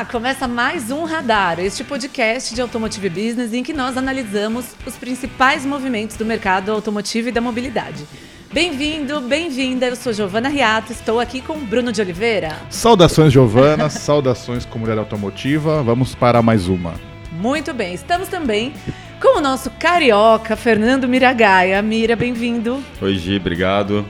Olá, 0.00 0.08
começa 0.10 0.48
mais 0.48 0.90
um 0.90 1.04
Radar, 1.04 1.60
este 1.60 1.84
podcast 1.84 2.54
de 2.54 2.62
Automotive 2.62 3.10
Business 3.10 3.52
em 3.52 3.62
que 3.62 3.74
nós 3.74 3.98
analisamos 3.98 4.74
os 4.86 4.96
principais 4.96 5.66
movimentos 5.66 6.16
do 6.16 6.24
mercado 6.24 6.72
automotivo 6.72 7.28
e 7.28 7.32
da 7.32 7.40
mobilidade. 7.42 8.06
Bem-vindo, 8.50 9.20
bem-vinda. 9.20 9.88
Eu 9.88 9.96
sou 9.96 10.10
Giovana 10.14 10.48
Riato, 10.48 10.90
estou 10.90 11.20
aqui 11.20 11.42
com 11.42 11.58
Bruno 11.58 11.92
de 11.92 12.00
Oliveira. 12.00 12.56
Saudações, 12.70 13.30
Giovana, 13.30 13.90
saudações 13.92 14.64
comunidade 14.64 15.00
automotiva. 15.00 15.82
Vamos 15.82 16.14
para 16.14 16.40
mais 16.40 16.66
uma. 16.66 16.94
Muito 17.30 17.74
bem, 17.74 17.92
estamos 17.92 18.26
também 18.28 18.72
com 19.20 19.36
o 19.36 19.42
nosso 19.42 19.68
carioca 19.72 20.56
Fernando 20.56 21.06
Miragaia. 21.06 21.82
Mira, 21.82 22.16
bem-vindo. 22.16 22.82
Oi, 23.02 23.18
Gi, 23.18 23.36
obrigado. 23.36 24.06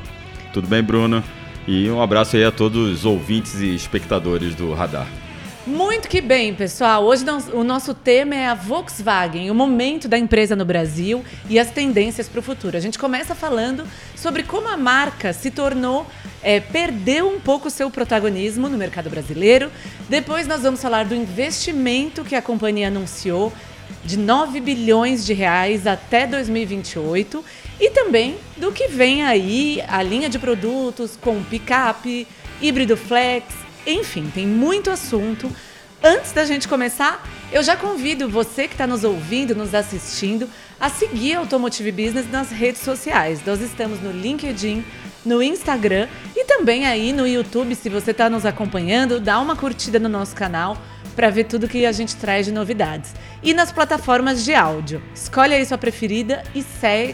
Tudo 0.52 0.68
bem, 0.68 0.84
Bruno? 0.84 1.20
E 1.66 1.90
um 1.90 2.00
abraço 2.00 2.36
aí 2.36 2.44
a 2.44 2.52
todos 2.52 2.88
os 2.92 3.04
ouvintes 3.04 3.60
e 3.60 3.74
espectadores 3.74 4.54
do 4.54 4.72
Radar. 4.72 5.08
Muito 5.66 6.08
que 6.08 6.22
bem, 6.22 6.54
pessoal. 6.54 7.04
Hoje 7.04 7.22
o 7.52 7.62
nosso 7.62 7.92
tema 7.92 8.34
é 8.34 8.46
a 8.46 8.54
Volkswagen, 8.54 9.50
o 9.50 9.54
momento 9.54 10.08
da 10.08 10.16
empresa 10.16 10.56
no 10.56 10.64
Brasil 10.64 11.22
e 11.50 11.58
as 11.58 11.70
tendências 11.70 12.26
para 12.26 12.40
o 12.40 12.42
futuro. 12.42 12.78
A 12.78 12.80
gente 12.80 12.98
começa 12.98 13.34
falando 13.34 13.86
sobre 14.16 14.42
como 14.42 14.68
a 14.68 14.76
marca 14.78 15.34
se 15.34 15.50
tornou, 15.50 16.06
é, 16.42 16.60
perdeu 16.60 17.28
um 17.28 17.38
pouco 17.38 17.68
o 17.68 17.70
seu 17.70 17.90
protagonismo 17.90 18.70
no 18.70 18.78
mercado 18.78 19.10
brasileiro. 19.10 19.70
Depois 20.08 20.46
nós 20.46 20.62
vamos 20.62 20.80
falar 20.80 21.04
do 21.04 21.14
investimento 21.14 22.24
que 22.24 22.34
a 22.34 22.40
companhia 22.40 22.88
anunciou 22.88 23.52
de 24.02 24.16
9 24.16 24.60
bilhões 24.60 25.26
de 25.26 25.34
reais 25.34 25.86
até 25.86 26.26
2028 26.26 27.44
e 27.78 27.90
também 27.90 28.38
do 28.56 28.72
que 28.72 28.88
vem 28.88 29.24
aí 29.24 29.82
a 29.86 30.02
linha 30.02 30.30
de 30.30 30.38
produtos 30.38 31.18
com 31.20 31.42
picape, 31.42 32.26
híbrido 32.62 32.96
flex, 32.96 33.44
enfim, 33.86 34.30
tem 34.34 34.46
muito 34.46 34.90
assunto. 34.90 35.50
Antes 36.02 36.32
da 36.32 36.44
gente 36.44 36.66
começar, 36.66 37.22
eu 37.52 37.62
já 37.62 37.76
convido 37.76 38.28
você 38.28 38.66
que 38.66 38.74
está 38.74 38.86
nos 38.86 39.04
ouvindo, 39.04 39.54
nos 39.54 39.74
assistindo, 39.74 40.48
a 40.80 40.88
seguir 40.88 41.34
Automotive 41.34 41.92
Business 41.92 42.30
nas 42.30 42.50
redes 42.50 42.80
sociais. 42.80 43.40
Nós 43.44 43.60
estamos 43.60 44.00
no 44.00 44.10
LinkedIn, 44.10 44.82
no 45.26 45.42
Instagram 45.42 46.08
e 46.34 46.44
também 46.44 46.86
aí 46.86 47.12
no 47.12 47.26
YouTube. 47.26 47.74
Se 47.74 47.90
você 47.90 48.12
está 48.12 48.30
nos 48.30 48.46
acompanhando, 48.46 49.20
dá 49.20 49.38
uma 49.38 49.54
curtida 49.54 49.98
no 49.98 50.08
nosso 50.08 50.34
canal 50.34 50.78
para 51.14 51.28
ver 51.28 51.44
tudo 51.44 51.68
que 51.68 51.84
a 51.84 51.92
gente 51.92 52.16
traz 52.16 52.46
de 52.46 52.52
novidades. 52.52 53.14
E 53.42 53.52
nas 53.52 53.70
plataformas 53.70 54.42
de 54.42 54.54
áudio. 54.54 55.02
Escolhe 55.14 55.52
aí 55.54 55.66
sua 55.66 55.76
preferida 55.76 56.42
e 56.54 56.64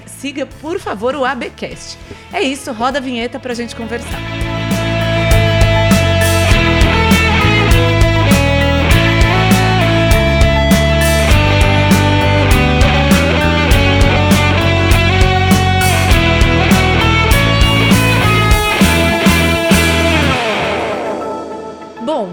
siga, 0.07 0.47
por 0.47 0.79
favor, 0.79 1.17
o 1.17 1.25
ABcast. 1.25 1.99
É 2.33 2.41
isso, 2.41 2.73
roda 2.73 2.99
a 2.99 3.03
vinheta 3.03 3.41
para 3.41 3.51
a 3.51 3.57
gente 3.57 3.75
conversar. 3.75 4.56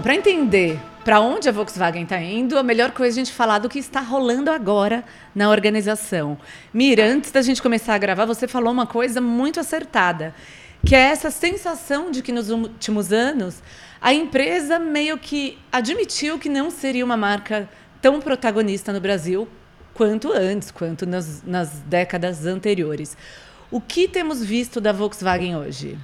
Para 0.04 0.14
entender 0.14 0.78
para 1.02 1.18
onde 1.18 1.48
a 1.48 1.52
Volkswagen 1.52 2.02
está 2.02 2.20
indo, 2.20 2.58
a 2.58 2.62
melhor 2.62 2.90
coisa 2.90 3.18
é 3.18 3.22
a 3.22 3.24
gente 3.24 3.32
falar 3.32 3.58
do 3.58 3.70
que 3.70 3.78
está 3.78 4.00
rolando 4.00 4.50
agora 4.50 5.02
na 5.34 5.48
organização. 5.48 6.36
Mira, 6.74 7.06
antes 7.06 7.30
da 7.30 7.40
gente 7.40 7.62
começar 7.62 7.94
a 7.94 7.98
gravar, 7.98 8.26
você 8.26 8.46
falou 8.46 8.70
uma 8.70 8.86
coisa 8.86 9.18
muito 9.18 9.58
acertada, 9.58 10.34
que 10.84 10.94
é 10.94 10.98
essa 10.98 11.30
sensação 11.30 12.10
de 12.10 12.20
que 12.20 12.32
nos 12.32 12.50
últimos 12.50 13.14
anos 13.14 13.62
a 13.98 14.12
empresa 14.12 14.78
meio 14.78 15.16
que 15.16 15.56
admitiu 15.72 16.38
que 16.38 16.50
não 16.50 16.70
seria 16.70 17.02
uma 17.02 17.16
marca 17.16 17.66
tão 18.02 18.20
protagonista 18.20 18.92
no 18.92 19.00
Brasil 19.00 19.48
quanto 19.94 20.30
antes, 20.34 20.70
quanto 20.70 21.06
nas, 21.06 21.42
nas 21.42 21.80
décadas 21.80 22.44
anteriores. 22.44 23.16
O 23.70 23.80
que 23.80 24.06
temos 24.06 24.44
visto 24.44 24.82
da 24.82 24.92
Volkswagen 24.92 25.56
hoje? 25.56 25.96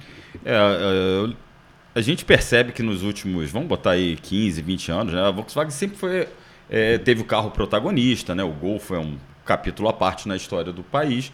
É, 0.43 0.55
é 0.55 1.50
a 1.93 2.01
gente 2.01 2.23
percebe 2.25 2.71
que 2.71 2.81
nos 2.81 3.03
últimos, 3.03 3.51
vamos 3.51 3.67
botar 3.67 3.91
aí 3.91 4.15
15, 4.15 4.61
20 4.61 4.91
anos, 4.91 5.13
né, 5.13 5.21
a 5.21 5.31
Volkswagen 5.31 5.71
sempre 5.71 5.97
foi, 5.97 6.27
é, 6.69 6.97
teve 6.97 7.21
o 7.21 7.25
carro 7.25 7.51
protagonista, 7.51 8.33
né, 8.33 8.43
o 8.43 8.51
Golf 8.51 8.91
é 8.91 8.99
um 8.99 9.17
capítulo 9.45 9.89
à 9.89 9.93
parte 9.93 10.27
na 10.27 10.35
história 10.35 10.71
do 10.71 10.83
país. 10.83 11.31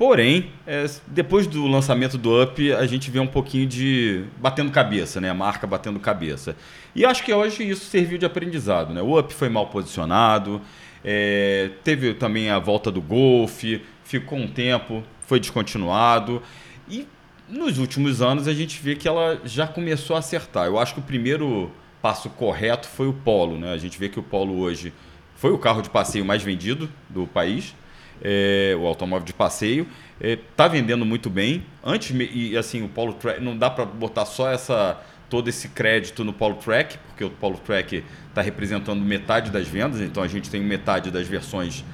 Porém, 0.00 0.50
é, 0.66 0.86
depois 1.08 1.46
do 1.46 1.66
lançamento 1.66 2.16
do 2.16 2.42
Up, 2.42 2.72
a 2.72 2.86
gente 2.86 3.10
vê 3.10 3.20
um 3.20 3.26
pouquinho 3.26 3.66
de 3.66 4.24
batendo 4.38 4.70
cabeça, 4.70 5.20
né? 5.20 5.28
A 5.28 5.34
marca 5.34 5.66
batendo 5.66 6.00
cabeça. 6.00 6.56
E 6.94 7.04
acho 7.04 7.22
que 7.22 7.30
hoje 7.30 7.68
isso 7.68 7.84
serviu 7.84 8.16
de 8.16 8.24
aprendizado, 8.24 8.94
né? 8.94 9.02
O 9.02 9.18
Up 9.18 9.34
foi 9.34 9.50
mal 9.50 9.66
posicionado, 9.66 10.62
é, 11.04 11.72
teve 11.84 12.14
também 12.14 12.48
a 12.48 12.58
volta 12.58 12.90
do 12.90 13.02
Golf, 13.02 13.62
ficou 14.02 14.38
um 14.38 14.48
tempo, 14.48 15.02
foi 15.20 15.38
descontinuado. 15.38 16.42
E 16.88 17.06
nos 17.50 17.78
últimos 17.78 18.22
anos 18.22 18.46
a 18.46 18.54
gente 18.54 18.80
vê 18.80 18.94
que 18.94 19.08
ela 19.08 19.40
já 19.44 19.66
começou 19.66 20.16
a 20.16 20.20
acertar. 20.20 20.66
Eu 20.66 20.78
acho 20.78 20.94
que 20.94 21.00
o 21.00 21.02
primeiro 21.02 21.70
passo 22.00 22.30
correto 22.30 22.88
foi 22.88 23.08
o 23.08 23.12
Polo. 23.12 23.58
Né? 23.58 23.72
A 23.72 23.78
gente 23.78 23.98
vê 23.98 24.08
que 24.08 24.18
o 24.18 24.22
Polo 24.22 24.58
hoje 24.58 24.92
foi 25.34 25.50
o 25.50 25.58
carro 25.58 25.82
de 25.82 25.90
passeio 25.90 26.24
mais 26.24 26.42
vendido 26.42 26.88
do 27.08 27.26
país, 27.26 27.74
é, 28.22 28.76
o 28.78 28.86
automóvel 28.86 29.24
de 29.24 29.34
passeio. 29.34 29.86
Está 30.20 30.64
é, 30.64 30.68
vendendo 30.68 31.04
muito 31.04 31.28
bem. 31.28 31.64
Antes, 31.82 32.14
e 32.32 32.56
assim, 32.56 32.82
o 32.82 32.88
Polo 32.88 33.14
Track, 33.14 33.42
não 33.42 33.56
dá 33.56 33.70
para 33.70 33.84
botar 33.84 34.24
só 34.24 34.50
essa 34.50 35.00
todo 35.30 35.48
esse 35.48 35.68
crédito 35.68 36.24
no 36.24 36.32
Polo 36.32 36.56
Track, 36.56 36.98
porque 37.06 37.24
o 37.24 37.30
Polo 37.30 37.56
Track 37.58 38.04
está 38.28 38.42
representando 38.42 39.00
metade 39.00 39.52
das 39.52 39.68
vendas, 39.68 40.00
então 40.00 40.24
a 40.24 40.26
gente 40.26 40.50
tem 40.50 40.60
metade 40.60 41.08
das 41.08 41.28
versões 41.28 41.84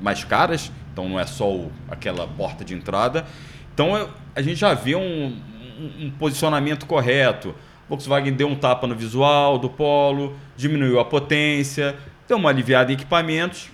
mais 0.00 0.24
caras, 0.24 0.72
então 0.90 1.06
não 1.06 1.20
é 1.20 1.26
só 1.26 1.52
o, 1.52 1.70
aquela 1.86 2.26
porta 2.26 2.64
de 2.64 2.74
entrada. 2.74 3.26
Então 3.74 4.08
a 4.34 4.40
gente 4.40 4.56
já 4.56 4.72
vê 4.72 4.94
um, 4.94 5.36
um, 5.78 6.06
um 6.06 6.10
posicionamento 6.12 6.86
correto. 6.86 7.54
Volkswagen 7.88 8.32
deu 8.32 8.48
um 8.48 8.54
tapa 8.54 8.86
no 8.86 8.94
visual 8.94 9.58
do 9.58 9.68
Polo, 9.68 10.34
diminuiu 10.56 10.98
a 10.98 11.04
potência, 11.04 11.94
deu 12.26 12.38
uma 12.38 12.48
aliviada 12.48 12.90
em 12.90 12.94
equipamentos 12.94 13.68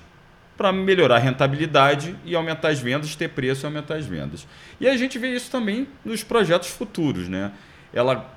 para 0.57 0.73
melhorar 0.73 1.17
a 1.17 1.19
rentabilidade 1.19 2.17
e 2.25 2.35
aumentar 2.35 2.69
as 2.69 2.81
vendas, 2.81 3.15
ter 3.15 3.29
preço 3.29 3.65
e 3.65 3.67
aumentar 3.67 3.95
as 3.95 4.07
vendas. 4.07 4.47
E 4.81 4.89
a 4.89 4.97
gente 4.97 5.19
vê 5.19 5.35
isso 5.35 5.51
também 5.51 5.87
nos 6.05 6.23
projetos 6.23 6.69
futuros, 6.69 7.29
né? 7.29 7.53
Ela 7.95 8.35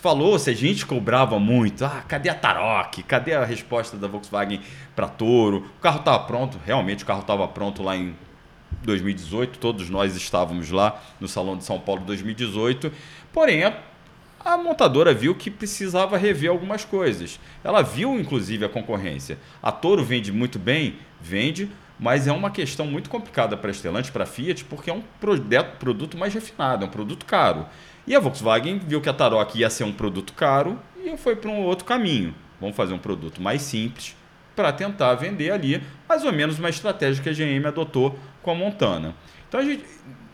falou, 0.00 0.38
se 0.38 0.50
a 0.50 0.54
gente 0.54 0.84
cobrava 0.84 1.38
muito, 1.38 1.84
ah, 1.84 2.02
cadê 2.08 2.28
a 2.28 2.34
Tarok? 2.34 3.02
Cadê 3.04 3.34
a 3.34 3.44
resposta 3.44 3.96
da 3.96 4.08
Volkswagen 4.08 4.60
para 4.96 5.06
Toro? 5.06 5.58
O 5.78 5.80
carro 5.80 6.00
estava 6.00 6.18
pronto, 6.24 6.58
realmente 6.64 7.04
o 7.04 7.06
carro 7.06 7.20
estava 7.20 7.46
pronto 7.46 7.82
lá 7.82 7.96
em 7.96 8.14
2018, 8.82 9.58
todos 9.58 9.88
nós 9.88 10.16
estávamos 10.16 10.70
lá 10.70 11.00
no 11.20 11.28
Salão 11.28 11.56
de 11.56 11.64
São 11.64 11.78
Paulo 11.78 12.02
2018, 12.04 12.92
porém 13.32 13.64
a, 13.64 13.78
a 14.44 14.56
montadora 14.56 15.14
viu 15.14 15.34
que 15.34 15.50
precisava 15.50 16.16
rever 16.16 16.50
algumas 16.50 16.84
coisas. 16.84 17.38
Ela 17.62 17.82
viu 17.82 18.18
inclusive 18.18 18.64
a 18.64 18.68
concorrência. 18.68 19.38
A 19.62 19.70
Toro 19.70 20.04
vende 20.04 20.32
muito 20.32 20.58
bem, 20.58 20.96
vende, 21.20 21.70
mas 21.98 22.26
é 22.26 22.32
uma 22.32 22.50
questão 22.50 22.86
muito 22.86 23.08
complicada 23.08 23.56
para 23.56 23.70
a 23.70 23.74
Stellantis, 23.74 24.10
para 24.10 24.24
a 24.24 24.26
Fiat, 24.26 24.64
porque 24.64 24.90
é 24.90 24.94
um 24.94 25.02
produto 25.78 26.16
mais 26.16 26.34
refinado, 26.34 26.84
é 26.84 26.88
um 26.88 26.90
produto 26.90 27.24
caro. 27.24 27.66
E 28.06 28.16
a 28.16 28.20
Volkswagen 28.20 28.80
viu 28.80 29.00
que 29.00 29.08
a 29.08 29.12
Tarok 29.12 29.56
ia 29.56 29.70
ser 29.70 29.84
um 29.84 29.92
produto 29.92 30.32
caro 30.32 30.78
e 31.04 31.16
foi 31.16 31.36
para 31.36 31.50
um 31.50 31.60
outro 31.60 31.84
caminho. 31.84 32.34
Vamos 32.60 32.76
fazer 32.76 32.94
um 32.94 32.98
produto 32.98 33.40
mais 33.40 33.62
simples 33.62 34.16
para 34.54 34.72
tentar 34.72 35.14
vender 35.14 35.50
ali, 35.50 35.82
mais 36.08 36.24
ou 36.24 36.32
menos 36.32 36.58
uma 36.58 36.68
estratégia 36.68 37.22
que 37.22 37.28
a 37.28 37.32
GM 37.32 37.66
adotou 37.66 38.18
com 38.42 38.50
a 38.50 38.54
Montana. 38.54 39.14
Então 39.48 39.60
a 39.60 39.64
gente, 39.64 39.84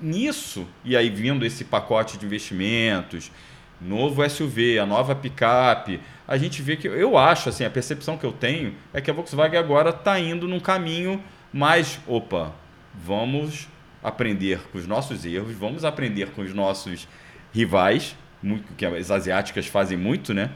nisso, 0.00 0.66
e 0.84 0.96
aí 0.96 1.10
vindo 1.10 1.44
esse 1.44 1.64
pacote 1.64 2.18
de 2.18 2.26
investimentos, 2.26 3.30
novo 3.80 4.28
SUV, 4.28 4.78
a 4.78 4.86
nova 4.86 5.14
picape, 5.14 6.00
a 6.26 6.36
gente 6.36 6.60
vê 6.62 6.76
que 6.76 6.86
eu 6.88 7.16
acho 7.16 7.48
assim, 7.48 7.64
a 7.64 7.70
percepção 7.70 8.18
que 8.18 8.26
eu 8.26 8.32
tenho 8.32 8.74
é 8.92 9.00
que 9.00 9.10
a 9.10 9.14
Volkswagen 9.14 9.58
agora 9.58 9.90
está 9.90 10.18
indo 10.18 10.48
num 10.48 10.60
caminho 10.60 11.22
mais, 11.52 11.98
opa, 12.06 12.52
vamos 12.94 13.68
aprender 14.02 14.60
com 14.70 14.78
os 14.78 14.86
nossos 14.86 15.24
erros, 15.24 15.54
vamos 15.54 15.84
aprender 15.84 16.30
com 16.30 16.42
os 16.42 16.52
nossos 16.52 17.08
rivais, 17.52 18.16
muito, 18.42 18.72
que 18.74 18.84
as 18.84 19.10
asiáticas 19.10 19.66
fazem 19.66 19.96
muito, 19.96 20.32
né? 20.32 20.50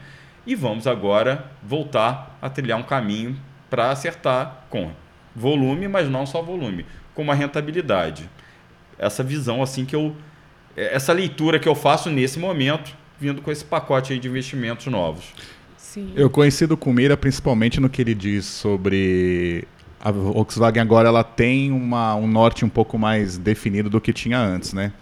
E 0.45 0.55
vamos 0.55 0.87
agora 0.87 1.51
voltar 1.61 2.37
a 2.41 2.49
trilhar 2.49 2.77
um 2.77 2.83
caminho 2.83 3.37
para 3.73 3.89
acertar 3.89 4.67
com 4.69 4.91
volume, 5.35 5.87
mas 5.87 6.07
não 6.07 6.27
só 6.27 6.43
volume, 6.43 6.85
com 7.15 7.23
uma 7.23 7.33
rentabilidade. 7.33 8.29
Essa 8.99 9.23
visão 9.23 9.63
assim 9.63 9.83
que 9.83 9.95
eu 9.95 10.15
é, 10.77 10.93
essa 10.95 11.11
leitura 11.11 11.57
que 11.57 11.67
eu 11.67 11.73
faço 11.73 12.07
nesse 12.11 12.37
momento, 12.37 12.95
vindo 13.19 13.41
com 13.41 13.51
esse 13.51 13.65
pacote 13.65 14.15
de 14.19 14.27
investimentos 14.27 14.85
novos. 14.85 15.33
Sim. 15.75 16.13
Eu 16.15 16.29
coincido 16.29 16.77
com 16.77 16.91
o 16.91 16.93
Mira 16.93 17.17
principalmente 17.17 17.79
no 17.79 17.89
que 17.89 17.99
ele 17.99 18.13
diz 18.13 18.45
sobre 18.45 19.67
a 19.99 20.11
Volkswagen 20.11 20.79
agora 20.79 21.07
ela 21.07 21.23
tem 21.23 21.71
uma, 21.71 22.13
um 22.13 22.27
norte 22.27 22.63
um 22.63 22.69
pouco 22.69 22.99
mais 22.99 23.39
definido 23.39 23.89
do 23.89 23.99
que 23.99 24.13
tinha 24.13 24.37
antes, 24.37 24.71
né? 24.71 24.93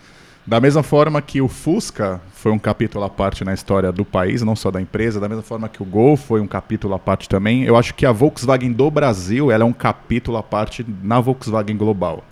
Da 0.45 0.59
mesma 0.59 0.81
forma 0.81 1.21
que 1.21 1.39
o 1.39 1.47
Fusca 1.47 2.19
foi 2.33 2.51
um 2.51 2.57
capítulo 2.57 3.03
à 3.03 3.09
parte 3.09 3.43
na 3.43 3.53
história 3.53 3.91
do 3.91 4.03
país, 4.03 4.41
não 4.41 4.55
só 4.55 4.71
da 4.71 4.81
empresa, 4.81 5.19
da 5.19 5.29
mesma 5.29 5.43
forma 5.43 5.69
que 5.69 5.83
o 5.83 5.85
Gol 5.85 6.17
foi 6.17 6.41
um 6.41 6.47
capítulo 6.47 6.95
à 6.95 6.99
parte 6.99 7.29
também, 7.29 7.63
eu 7.63 7.77
acho 7.77 7.93
que 7.93 8.07
a 8.07 8.11
Volkswagen 8.11 8.71
do 8.71 8.89
Brasil 8.89 9.51
ela 9.51 9.63
é 9.63 9.65
um 9.65 9.73
capítulo 9.73 10.37
à 10.37 10.43
parte 10.43 10.83
na 11.03 11.19
Volkswagen 11.19 11.77
global. 11.77 12.23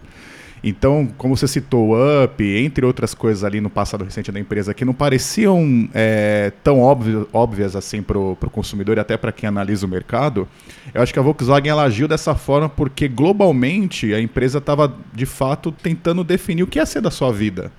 Então, 0.63 1.07
como 1.17 1.37
você 1.37 1.47
citou, 1.47 1.89
o 1.89 2.23
Up, 2.23 2.43
entre 2.43 2.85
outras 2.85 3.13
coisas 3.13 3.43
ali 3.43 3.61
no 3.61 3.69
passado 3.69 4.03
recente 4.03 4.31
da 4.31 4.39
empresa 4.39 4.73
que 4.73 4.83
não 4.83 4.93
pareciam 4.93 5.87
é, 5.93 6.51
tão 6.63 6.81
óbvio, 6.81 7.29
óbvias 7.31 7.75
assim 7.75 8.01
para 8.01 8.17
o 8.17 8.35
consumidor 8.51 8.97
e 8.97 8.99
até 8.99 9.15
para 9.15 9.31
quem 9.31 9.47
analisa 9.47 9.85
o 9.85 9.89
mercado, 9.89 10.47
eu 10.93 11.01
acho 11.01 11.13
que 11.13 11.19
a 11.19 11.21
Volkswagen 11.21 11.69
ela 11.69 11.83
agiu 11.83 12.07
dessa 12.07 12.35
forma 12.35 12.67
porque 12.67 13.07
globalmente 13.07 14.13
a 14.13 14.19
empresa 14.19 14.57
estava 14.57 14.93
de 15.13 15.25
fato 15.25 15.71
tentando 15.71 16.23
definir 16.23 16.63
o 16.63 16.67
que 16.67 16.79
ia 16.79 16.85
ser 16.85 17.01
da 17.01 17.11
sua 17.11 17.31
vida. 17.31 17.71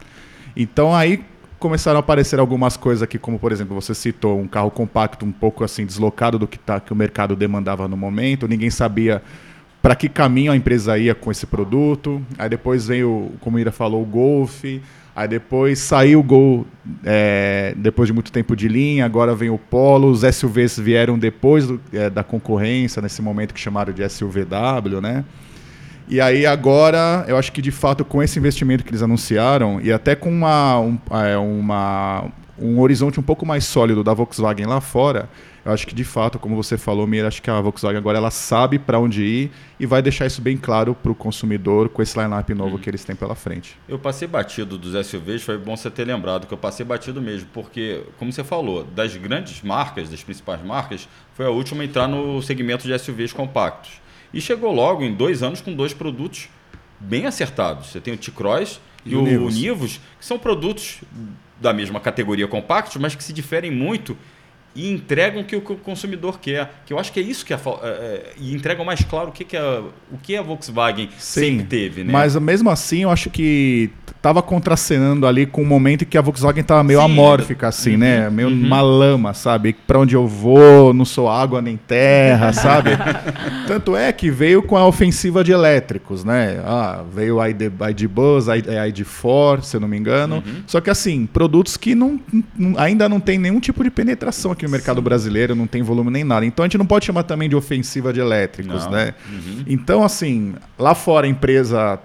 Então 0.60 0.94
aí 0.94 1.24
começaram 1.58 1.96
a 1.96 2.00
aparecer 2.00 2.38
algumas 2.38 2.76
coisas 2.76 3.02
aqui, 3.02 3.18
como 3.18 3.38
por 3.38 3.50
exemplo, 3.50 3.74
você 3.74 3.94
citou 3.94 4.38
um 4.38 4.46
carro 4.46 4.70
compacto 4.70 5.24
um 5.24 5.32
pouco 5.32 5.64
assim 5.64 5.86
deslocado 5.86 6.38
do 6.38 6.46
que, 6.46 6.58
tá, 6.58 6.78
que 6.78 6.92
o 6.92 6.96
mercado 6.96 7.34
demandava 7.34 7.88
no 7.88 7.96
momento, 7.96 8.46
ninguém 8.46 8.68
sabia 8.68 9.22
para 9.80 9.94
que 9.94 10.06
caminho 10.06 10.52
a 10.52 10.56
empresa 10.56 10.98
ia 10.98 11.14
com 11.14 11.30
esse 11.30 11.46
produto. 11.46 12.20
Aí 12.38 12.50
depois 12.50 12.86
veio, 12.86 13.32
como 13.40 13.56
a 13.56 13.60
Ira 13.60 13.72
falou, 13.72 14.02
o 14.02 14.04
Golf. 14.04 14.64
Aí 15.16 15.26
depois 15.26 15.78
saiu 15.78 16.20
o 16.20 16.22
Gol 16.22 16.66
é, 17.02 17.74
depois 17.76 18.06
de 18.06 18.12
muito 18.12 18.30
tempo 18.30 18.54
de 18.54 18.68
linha, 18.68 19.06
agora 19.06 19.34
vem 19.34 19.48
o 19.48 19.56
Polo. 19.56 20.10
Os 20.10 20.20
SUVs 20.20 20.78
vieram 20.78 21.18
depois 21.18 21.66
do, 21.66 21.80
é, 21.92 22.10
da 22.10 22.22
concorrência, 22.22 23.00
nesse 23.00 23.22
momento 23.22 23.54
que 23.54 23.60
chamaram 23.60 23.92
de 23.92 24.06
SUVW, 24.06 25.00
né? 25.00 25.24
E 26.10 26.20
aí 26.20 26.44
agora, 26.44 27.24
eu 27.28 27.36
acho 27.36 27.52
que 27.52 27.62
de 27.62 27.70
fato 27.70 28.04
com 28.04 28.20
esse 28.20 28.36
investimento 28.36 28.82
que 28.82 28.90
eles 28.90 29.00
anunciaram 29.00 29.80
e 29.80 29.92
até 29.92 30.16
com 30.16 30.28
uma, 30.28 30.80
um, 30.80 30.98
é, 31.12 31.36
uma, 31.38 32.24
um 32.58 32.80
horizonte 32.80 33.20
um 33.20 33.22
pouco 33.22 33.46
mais 33.46 33.64
sólido 33.64 34.02
da 34.02 34.12
Volkswagen 34.12 34.66
lá 34.66 34.80
fora, 34.80 35.28
eu 35.64 35.70
acho 35.70 35.86
que 35.86 35.94
de 35.94 36.02
fato, 36.02 36.36
como 36.36 36.56
você 36.56 36.76
falou, 36.76 37.06
Mira, 37.06 37.28
acho 37.28 37.40
que 37.40 37.48
a 37.48 37.60
Volkswagen 37.60 37.98
agora 37.98 38.18
ela 38.18 38.32
sabe 38.32 38.76
para 38.76 38.98
onde 38.98 39.22
ir 39.22 39.52
e 39.78 39.86
vai 39.86 40.02
deixar 40.02 40.26
isso 40.26 40.42
bem 40.42 40.56
claro 40.56 40.96
para 40.96 41.12
o 41.12 41.14
consumidor 41.14 41.88
com 41.88 42.02
esse 42.02 42.18
line-up 42.18 42.52
novo 42.54 42.74
hum. 42.74 42.78
que 42.80 42.90
eles 42.90 43.04
têm 43.04 43.14
pela 43.14 43.36
frente. 43.36 43.78
Eu 43.88 43.96
passei 43.96 44.26
batido 44.26 44.76
dos 44.76 45.06
SUVs, 45.06 45.42
foi 45.42 45.58
bom 45.58 45.76
você 45.76 45.92
ter 45.92 46.04
lembrado 46.04 46.48
que 46.48 46.52
eu 46.52 46.58
passei 46.58 46.84
batido 46.84 47.22
mesmo, 47.22 47.48
porque, 47.52 48.02
como 48.18 48.32
você 48.32 48.42
falou, 48.42 48.82
das 48.82 49.16
grandes 49.16 49.62
marcas, 49.62 50.08
das 50.08 50.24
principais 50.24 50.60
marcas, 50.60 51.08
foi 51.34 51.46
a 51.46 51.50
última 51.50 51.84
a 51.84 51.86
entrar 51.86 52.08
no 52.08 52.42
segmento 52.42 52.84
de 52.84 52.98
SUVs 52.98 53.32
compactos. 53.32 54.00
E 54.32 54.40
chegou 54.40 54.72
logo 54.72 55.02
em 55.02 55.14
dois 55.14 55.42
anos 55.42 55.60
com 55.60 55.74
dois 55.74 55.92
produtos 55.92 56.48
bem 56.98 57.26
acertados. 57.26 57.88
Você 57.88 58.00
tem 58.00 58.14
o 58.14 58.16
T-Cross 58.16 58.80
e, 59.04 59.12
e, 59.12 59.16
o 59.16 59.22
Nivus. 59.22 59.54
Nivus, 59.56 60.00
que 60.18 60.26
são 60.26 60.38
produtos 60.38 61.00
da 61.60 61.72
mesma 61.72 62.00
categoria 62.00 62.46
compactos, 62.46 62.96
mas 62.96 63.14
que 63.14 63.24
se 63.24 63.32
diferem 63.32 63.70
muito 63.70 64.16
e 64.74 64.90
entregam 64.90 65.42
o 65.42 65.44
que 65.44 65.56
o 65.56 65.60
consumidor 65.60 66.38
quer. 66.38 66.82
Que 66.86 66.92
eu 66.92 66.98
acho 66.98 67.12
que 67.12 67.18
é 67.18 67.22
isso 67.22 67.44
que 67.44 67.52
a, 67.52 67.56
é, 67.56 67.88
é, 67.88 68.32
e 68.38 68.54
entregam 68.54 68.84
mais 68.84 69.04
claro 69.04 69.30
o 69.30 69.32
que, 69.32 69.44
que 69.44 69.56
a, 69.56 69.82
o 70.10 70.18
que 70.22 70.36
a 70.36 70.42
Volkswagen 70.42 71.08
Sim, 71.18 71.40
sempre 71.40 71.66
teve, 71.66 72.04
né? 72.04 72.12
Mas 72.12 72.36
mesmo 72.36 72.70
assim, 72.70 73.02
eu 73.02 73.10
acho 73.10 73.30
que 73.30 73.90
estava 74.20 74.42
contracenando 74.42 75.26
ali 75.26 75.46
com 75.46 75.62
o 75.62 75.64
um 75.64 75.66
momento 75.66 76.02
em 76.02 76.04
que 76.04 76.18
a 76.18 76.20
Volkswagen 76.20 76.60
estava 76.60 76.84
meio 76.84 76.98
Sim, 77.00 77.06
amórfica, 77.06 77.68
assim, 77.68 77.96
né? 77.96 78.18
uhum, 78.18 78.24
né? 78.24 78.30
Meio 78.30 78.48
uhum. 78.48 78.66
uma 78.66 78.82
lama, 78.82 79.32
sabe? 79.32 79.72
Para 79.72 79.98
onde 79.98 80.14
eu 80.14 80.26
vou, 80.28 80.92
não 80.92 81.06
sou 81.06 81.26
água 81.26 81.62
nem 81.62 81.78
terra, 81.78 82.52
sabe? 82.52 82.90
Tanto 83.66 83.96
é 83.96 84.12
que 84.12 84.30
veio 84.30 84.62
com 84.62 84.76
a 84.76 84.86
ofensiva 84.86 85.42
de 85.42 85.52
elétricos, 85.52 86.22
né? 86.22 86.60
Ah, 86.66 87.02
veio 87.10 87.38
o 87.38 87.46
ID, 87.46 87.62
ID 87.62 88.06
Buzz, 88.06 88.46
ID4, 88.46 89.62
se 89.62 89.76
eu 89.76 89.80
não 89.80 89.88
me 89.88 89.96
engano. 89.96 90.36
Uhum. 90.36 90.62
Só 90.66 90.82
que 90.82 90.90
assim, 90.90 91.24
produtos 91.24 91.78
que 91.78 91.94
não, 91.94 92.20
não, 92.54 92.78
ainda 92.78 93.08
não 93.08 93.20
tem 93.20 93.38
nenhum 93.38 93.58
tipo 93.58 93.82
de 93.82 93.90
penetração 93.90 94.52
aqui 94.52 94.66
no 94.66 94.70
mercado 94.70 94.98
Sim. 94.98 95.04
brasileiro, 95.04 95.54
não 95.54 95.66
tem 95.66 95.80
volume 95.80 96.10
nem 96.10 96.24
nada. 96.24 96.44
Então 96.44 96.62
a 96.62 96.68
gente 96.68 96.76
não 96.76 96.86
pode 96.86 97.06
chamar 97.06 97.22
também 97.22 97.48
de 97.48 97.56
ofensiva 97.56 98.12
de 98.12 98.20
elétricos, 98.20 98.84
não. 98.84 98.90
né? 98.90 99.14
Uhum. 99.32 99.64
Então, 99.66 100.04
assim, 100.04 100.54
lá 100.78 100.94
fora 100.94 101.26
a 101.26 101.30
empresa 101.30 101.98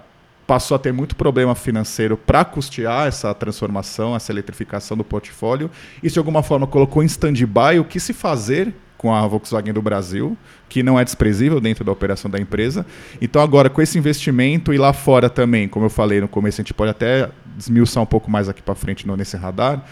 passou 0.46 0.74
a 0.76 0.78
ter 0.78 0.92
muito 0.92 1.16
problema 1.16 1.54
financeiro 1.54 2.16
para 2.16 2.44
custear 2.44 3.08
essa 3.08 3.34
transformação, 3.34 4.14
essa 4.14 4.30
eletrificação 4.32 4.96
do 4.96 5.02
portfólio. 5.02 5.70
Isso, 6.02 6.14
de 6.14 6.18
alguma 6.18 6.42
forma, 6.42 6.66
colocou 6.66 7.02
em 7.02 7.06
stand-by 7.06 7.78
o 7.80 7.84
que 7.84 7.98
se 7.98 8.12
fazer 8.12 8.72
com 8.96 9.14
a 9.14 9.26
Volkswagen 9.26 9.74
do 9.74 9.82
Brasil, 9.82 10.36
que 10.68 10.82
não 10.82 10.98
é 10.98 11.04
desprezível 11.04 11.60
dentro 11.60 11.84
da 11.84 11.92
operação 11.92 12.30
da 12.30 12.38
empresa. 12.38 12.86
Então, 13.20 13.42
agora, 13.42 13.68
com 13.68 13.82
esse 13.82 13.98
investimento 13.98 14.72
e 14.72 14.78
lá 14.78 14.92
fora 14.92 15.28
também, 15.28 15.68
como 15.68 15.84
eu 15.86 15.90
falei 15.90 16.20
no 16.20 16.28
começo, 16.28 16.60
a 16.60 16.62
gente 16.62 16.72
pode 16.72 16.90
até 16.90 17.28
desmiuçar 17.56 18.02
um 18.02 18.06
pouco 18.06 18.30
mais 18.30 18.48
aqui 18.48 18.62
para 18.62 18.74
frente 18.74 19.06
nesse 19.06 19.36
radar 19.36 19.84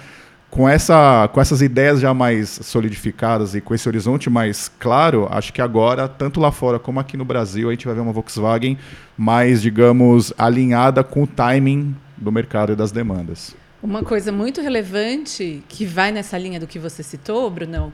com, 0.55 0.69
essa, 0.69 1.29
com 1.33 1.41
essas 1.41 1.61
ideias 1.61 1.99
já 1.99 2.15
mais 2.15 2.49
solidificadas 2.49 3.57
e 3.57 3.61
com 3.61 3.75
esse 3.75 3.89
horizonte 3.89 4.31
mais 4.31 4.71
claro, 4.79 5.27
acho 5.29 5.53
que 5.53 5.61
agora, 5.61 6.07
tanto 6.07 6.39
lá 6.39 6.53
fora 6.53 6.79
como 6.79 7.01
aqui 7.01 7.17
no 7.17 7.25
Brasil, 7.25 7.69
a 7.69 7.73
gente 7.73 7.87
vai 7.87 7.95
ver 7.95 8.01
uma 8.01 8.13
Volkswagen 8.13 8.79
mais, 9.19 9.61
digamos, 9.61 10.33
alinhada 10.39 11.03
com 11.03 11.25
o 11.25 11.27
timing 11.27 11.97
do 12.17 12.31
mercado 12.31 12.73
e 12.73 12.77
das 12.77 12.93
demandas. 12.93 13.57
Uma 13.83 14.05
coisa 14.05 14.31
muito 14.31 14.61
relevante 14.61 15.61
que 15.69 15.85
vai 15.85 16.13
nessa 16.13 16.39
linha 16.39 16.61
do 16.61 16.69
que 16.69 16.79
você 16.79 17.03
citou, 17.03 17.51
Brunão, 17.51 17.93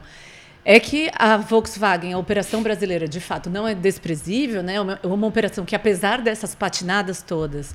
é 0.63 0.79
que 0.79 1.09
a 1.15 1.37
Volkswagen, 1.37 2.13
a 2.13 2.19
operação 2.19 2.61
brasileira, 2.61 3.07
de 3.07 3.19
fato, 3.19 3.49
não 3.49 3.67
é 3.67 3.73
desprezível, 3.73 4.61
né? 4.61 4.75
É 4.75 4.81
uma, 4.81 4.99
uma 5.03 5.27
operação 5.27 5.65
que, 5.65 5.75
apesar 5.75 6.21
dessas 6.21 6.53
patinadas 6.53 7.23
todas, 7.23 7.73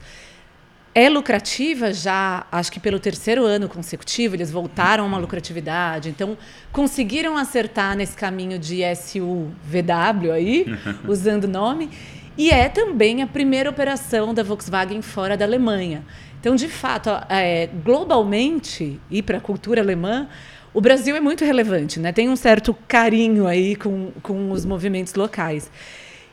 é 0.96 1.10
lucrativa 1.10 1.93
já, 1.93 2.46
acho 2.50 2.72
que 2.72 2.81
pelo 2.81 2.98
terceiro 2.98 3.44
ano 3.44 3.69
consecutivo, 3.69 4.34
eles 4.34 4.50
voltaram 4.50 5.04
a 5.04 5.06
uma 5.06 5.19
lucratividade. 5.19 6.08
Então, 6.08 6.38
conseguiram 6.72 7.37
acertar 7.37 7.94
nesse 7.94 8.16
caminho 8.16 8.58
de 8.58 8.81
SUVW 8.94 10.32
aí, 10.32 10.64
usando 11.06 11.44
o 11.44 11.48
nome. 11.48 11.90
E 12.38 12.50
é 12.50 12.70
também 12.70 13.20
a 13.20 13.26
primeira 13.26 13.69
operação 13.69 14.32
da 14.32 14.43
Volkswagen 14.43 15.02
fora 15.02 15.37
da 15.37 15.44
Alemanha. 15.44 16.02
Então, 16.40 16.56
de 16.56 16.66
fato, 16.66 17.10
é, 17.28 17.69
globalmente, 17.84 18.98
e 19.10 19.20
para 19.20 19.37
a 19.37 19.40
cultura 19.40 19.82
alemã, 19.82 20.26
o 20.72 20.81
Brasil 20.81 21.14
é 21.14 21.20
muito 21.20 21.44
relevante, 21.44 22.00
né? 22.00 22.10
tem 22.10 22.31
um 22.31 22.37
certo 22.37 22.75
carinho 22.88 23.46
aí 23.46 23.76
com, 23.76 24.12
com 24.22 24.50
os 24.50 24.64
movimentos 24.64 25.12
locais. 25.12 25.70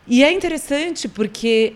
E 0.07 0.23
é 0.23 0.31
interessante 0.31 1.07
porque 1.07 1.73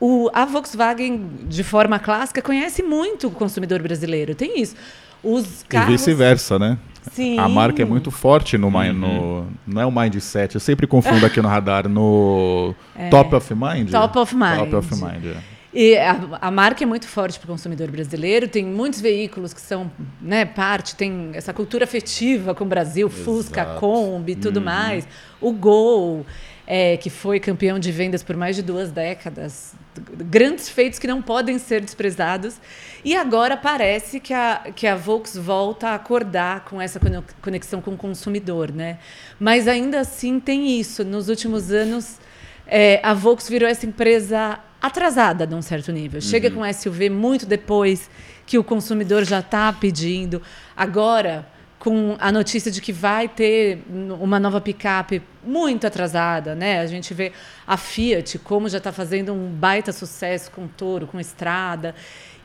o, 0.00 0.30
a 0.32 0.44
Volkswagen, 0.44 1.28
de 1.48 1.64
forma 1.64 1.98
clássica, 1.98 2.40
conhece 2.40 2.82
muito 2.82 3.28
o 3.28 3.30
consumidor 3.30 3.82
brasileiro. 3.82 4.34
Tem 4.34 4.60
isso. 4.60 4.76
Os 5.22 5.64
carros... 5.68 5.88
E 5.88 5.92
vice-versa, 5.92 6.58
né? 6.58 6.78
Sim. 7.12 7.38
A 7.38 7.48
marca 7.48 7.82
é 7.82 7.84
muito 7.84 8.10
forte 8.10 8.56
no, 8.56 8.68
uhum. 8.68 8.92
no. 8.92 9.46
Não 9.66 9.82
é 9.82 9.86
o 9.86 9.90
mindset, 9.90 10.54
eu 10.54 10.60
sempre 10.60 10.86
confundo 10.86 11.24
aqui 11.24 11.40
no 11.40 11.48
radar, 11.48 11.88
no 11.88 12.74
é. 12.96 13.08
Top 13.08 13.34
of 13.34 13.54
Mind. 13.54 13.90
Top 13.90 14.18
of 14.18 14.34
Mind. 14.34 14.70
Top 14.70 14.76
of 14.76 14.94
Mind, 14.94 15.24
é. 15.24 15.58
E 15.72 15.96
a, 15.98 16.38
a, 16.40 16.50
marca 16.50 16.82
é 16.82 16.86
muito 16.86 17.06
forte 17.06 17.38
para 17.38 17.46
o 17.46 17.48
consumidor 17.48 17.90
brasileiro. 17.90 18.48
Tem 18.48 18.64
muitos 18.64 19.00
veículos 19.00 19.52
que 19.52 19.60
são 19.60 19.90
né, 20.20 20.44
parte, 20.44 20.96
tem 20.96 21.30
essa 21.34 21.52
cultura 21.52 21.84
afetiva 21.84 22.54
com 22.54 22.64
o 22.64 22.66
Brasil, 22.66 23.06
Exato. 23.06 23.22
Fusca, 23.22 23.64
Kombi 23.78 24.32
e 24.32 24.36
tudo 24.36 24.58
uhum. 24.58 24.64
mais. 24.64 25.06
O 25.40 25.52
Gol 25.52 26.24
é, 26.70 26.98
que 26.98 27.08
foi 27.08 27.40
campeão 27.40 27.78
de 27.78 27.90
vendas 27.90 28.22
por 28.22 28.36
mais 28.36 28.54
de 28.54 28.60
duas 28.60 28.92
décadas. 28.92 29.72
Grandes 29.96 30.68
feitos 30.68 30.98
que 30.98 31.06
não 31.06 31.22
podem 31.22 31.58
ser 31.58 31.80
desprezados. 31.80 32.60
E 33.02 33.16
agora 33.16 33.56
parece 33.56 34.20
que 34.20 34.34
a, 34.34 34.70
que 34.76 34.86
a 34.86 34.94
Volks 34.94 35.34
volta 35.34 35.88
a 35.88 35.94
acordar 35.94 36.66
com 36.66 36.78
essa 36.78 37.00
conexão 37.40 37.80
com 37.80 37.92
o 37.92 37.96
consumidor. 37.96 38.70
Né? 38.70 38.98
Mas 39.40 39.66
ainda 39.66 40.00
assim 40.00 40.38
tem 40.38 40.78
isso. 40.78 41.02
Nos 41.04 41.30
últimos 41.30 41.72
anos, 41.72 42.18
é, 42.66 43.00
a 43.02 43.14
Volks 43.14 43.48
virou 43.48 43.66
essa 43.66 43.86
empresa 43.86 44.60
atrasada 44.78 45.46
de 45.46 45.54
um 45.54 45.62
certo 45.62 45.90
nível. 45.90 46.20
Chega 46.20 46.50
uhum. 46.50 46.56
com 46.56 46.72
SUV 46.74 47.08
muito 47.08 47.46
depois 47.46 48.10
que 48.44 48.58
o 48.58 48.62
consumidor 48.62 49.24
já 49.24 49.38
está 49.38 49.72
pedindo. 49.72 50.42
Agora 50.76 51.46
com 51.78 52.16
a 52.18 52.32
notícia 52.32 52.70
de 52.70 52.80
que 52.80 52.92
vai 52.92 53.28
ter 53.28 53.82
uma 54.20 54.40
nova 54.40 54.60
picape 54.60 55.22
muito 55.44 55.86
atrasada, 55.86 56.54
né? 56.54 56.80
A 56.80 56.86
gente 56.86 57.14
vê 57.14 57.32
a 57.66 57.76
Fiat 57.76 58.38
como 58.40 58.68
já 58.68 58.78
está 58.78 58.92
fazendo 58.92 59.32
um 59.32 59.48
baita 59.48 59.92
sucesso 59.92 60.50
com 60.50 60.66
Toro, 60.66 61.06
com 61.06 61.20
Estrada 61.20 61.94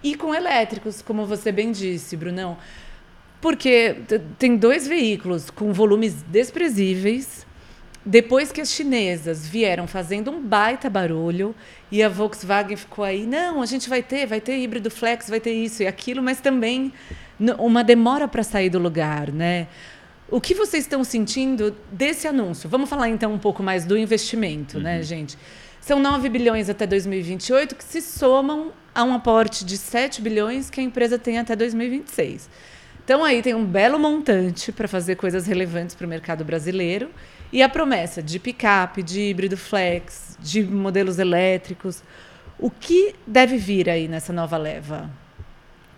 e 0.04 0.16
com 0.16 0.36
elétricos, 0.36 1.02
como 1.02 1.26
você 1.26 1.52
bem 1.52 1.72
disse, 1.72 2.16
Brunão, 2.16 2.58
porque 3.42 3.98
tem 4.38 4.56
dois 4.56 4.88
veículos 4.88 5.50
com 5.50 5.74
volumes 5.74 6.22
desprezíveis. 6.24 7.46
Depois 8.06 8.52
que 8.52 8.60
as 8.60 8.70
chinesas 8.70 9.48
vieram 9.48 9.88
fazendo 9.88 10.30
um 10.30 10.42
baita 10.42 10.90
barulho 10.90 11.56
e 11.90 12.04
a 12.04 12.10
Volkswagen 12.10 12.76
ficou 12.76 13.06
aí, 13.06 13.26
não, 13.26 13.62
a 13.62 13.66
gente 13.66 13.88
vai 13.88 14.04
ter, 14.04 14.26
vai 14.26 14.42
ter 14.42 14.58
híbrido 14.58 14.92
flex, 14.92 15.30
vai 15.30 15.40
ter 15.40 15.54
isso 15.54 15.84
e 15.84 15.88
aquilo, 15.88 16.22
mas 16.22 16.42
também 16.42 16.92
uma 17.58 17.82
demora 17.82 18.28
para 18.28 18.44
sair 18.44 18.70
do 18.70 18.78
lugar, 18.78 19.32
né? 19.32 19.68
O 20.30 20.42
que 20.42 20.54
vocês 20.54 20.84
estão 20.84 21.04
sentindo 21.04 21.76
desse 21.92 22.28
anúncio? 22.28 22.70
Vamos 22.70 22.90
falar 22.90 23.08
então 23.08 23.34
um 23.34 23.40
pouco 23.40 23.64
mais 23.64 23.86
do 23.86 23.98
investimento, 23.98 24.80
né, 24.80 24.94
uhum. 24.94 24.98
né, 24.98 25.04
gente? 25.04 25.38
São 25.80 26.00
9 26.00 26.28
bilhões 26.28 26.70
até 26.70 26.86
2028 26.86 27.76
que 27.76 27.84
se 27.84 28.02
somam 28.02 28.74
a 28.94 29.04
um 29.04 29.14
aporte 29.14 29.64
de 29.64 29.78
7 29.78 30.22
bilhões 30.22 30.70
que 30.70 30.82
a 30.82 30.84
empresa 30.84 31.18
tem 31.18 31.38
até 31.38 31.56
2026. 31.56 32.50
Então 33.04 33.24
aí 33.24 33.42
tem 33.42 33.54
um 33.54 33.66
belo 33.66 34.00
montante 34.00 34.72
para 34.72 34.88
fazer 34.88 35.16
coisas 35.16 35.46
relevantes 35.46 35.94
para 35.94 36.06
o 36.06 36.10
mercado 36.10 36.44
brasileiro 36.46 37.10
e 37.54 37.62
a 37.62 37.70
promessa 37.70 38.24
de 38.24 38.40
picape, 38.40 39.04
de 39.04 39.22
híbrido 39.22 39.56
flex, 39.56 40.36
de 40.42 40.64
modelos 40.64 41.20
elétricos. 41.20 42.04
O 42.58 42.72
que 42.72 43.14
deve 43.28 43.58
vir 43.58 43.88
aí 43.92 44.08
nessa 44.08 44.34
nova 44.34 44.58
leva? 44.58 45.08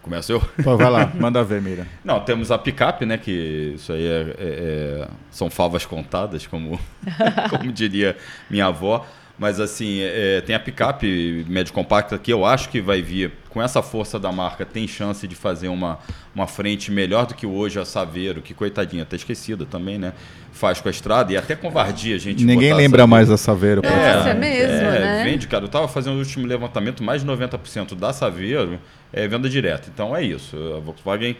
Começa 0.01 0.33
eu? 0.33 0.41
Pô, 0.61 0.75
vai 0.75 0.91
lá, 0.91 1.09
manda 1.15 1.41
ver, 1.45 1.61
Mira. 1.61 1.87
Não, 2.03 2.19
temos 2.19 2.51
a 2.51 2.57
picape, 2.57 3.05
né? 3.05 3.17
Que 3.17 3.71
isso 3.75 3.93
aí 3.93 4.05
é, 4.05 4.21
é, 4.21 4.35
é, 4.37 5.07
são 5.31 5.49
favas 5.49 5.85
contadas, 5.85 6.45
como, 6.45 6.77
como 7.49 7.71
diria 7.71 8.17
minha 8.49 8.65
avó. 8.65 9.05
Mas 9.39 9.59
assim, 9.59 10.01
é, 10.01 10.41
tem 10.41 10.55
a 10.55 10.59
picape 10.59 11.45
médio 11.47 11.73
compacta 11.73 12.17
que 12.17 12.31
eu 12.31 12.45
acho 12.45 12.67
que 12.67 12.81
vai 12.81 13.01
vir 13.01 13.31
com 13.55 13.63
essa 13.63 13.81
força 13.81 14.19
da 14.19 14.33
marca, 14.33 14.65
tem 14.65 14.85
chance 14.85 15.25
de 15.25 15.33
fazer 15.33 15.69
uma, 15.69 15.97
uma 16.35 16.45
frente 16.45 16.91
melhor 16.91 17.25
do 17.25 17.33
que 17.33 17.47
hoje 17.47 17.79
a 17.79 17.85
Saveiro, 17.85 18.41
que 18.41 18.53
coitadinha, 18.53 19.03
até 19.03 19.15
esquecida 19.15 19.65
também, 19.65 19.97
né? 19.97 20.11
Faz 20.51 20.81
com 20.81 20.89
a 20.89 20.91
estrada 20.91 21.31
e 21.31 21.37
até 21.37 21.55
covardia 21.55 22.15
a 22.15 22.19
gente. 22.19 22.43
Ninguém 22.43 22.73
lembra 22.73 23.07
mais 23.07 23.29
da 23.29 23.37
Saveiro. 23.37 23.81
É, 23.85 24.29
é 24.29 24.33
mesmo, 24.33 24.73
é, 24.73 24.99
né? 24.99 25.23
Vende, 25.23 25.47
cara. 25.47 25.63
Eu 25.63 25.69
tava 25.69 25.87
fazendo 25.87 26.15
o 26.15 26.19
último 26.19 26.45
levantamento, 26.45 27.01
mais 27.01 27.21
de 27.21 27.27
90% 27.29 27.95
da 27.95 28.11
Saveiro 28.11 28.77
é 29.15 29.25
venda 29.29 29.47
direta. 29.47 29.89
Então 29.91 30.13
é 30.13 30.21
isso. 30.21 30.57
A 30.75 30.79
Volkswagen 30.81 31.37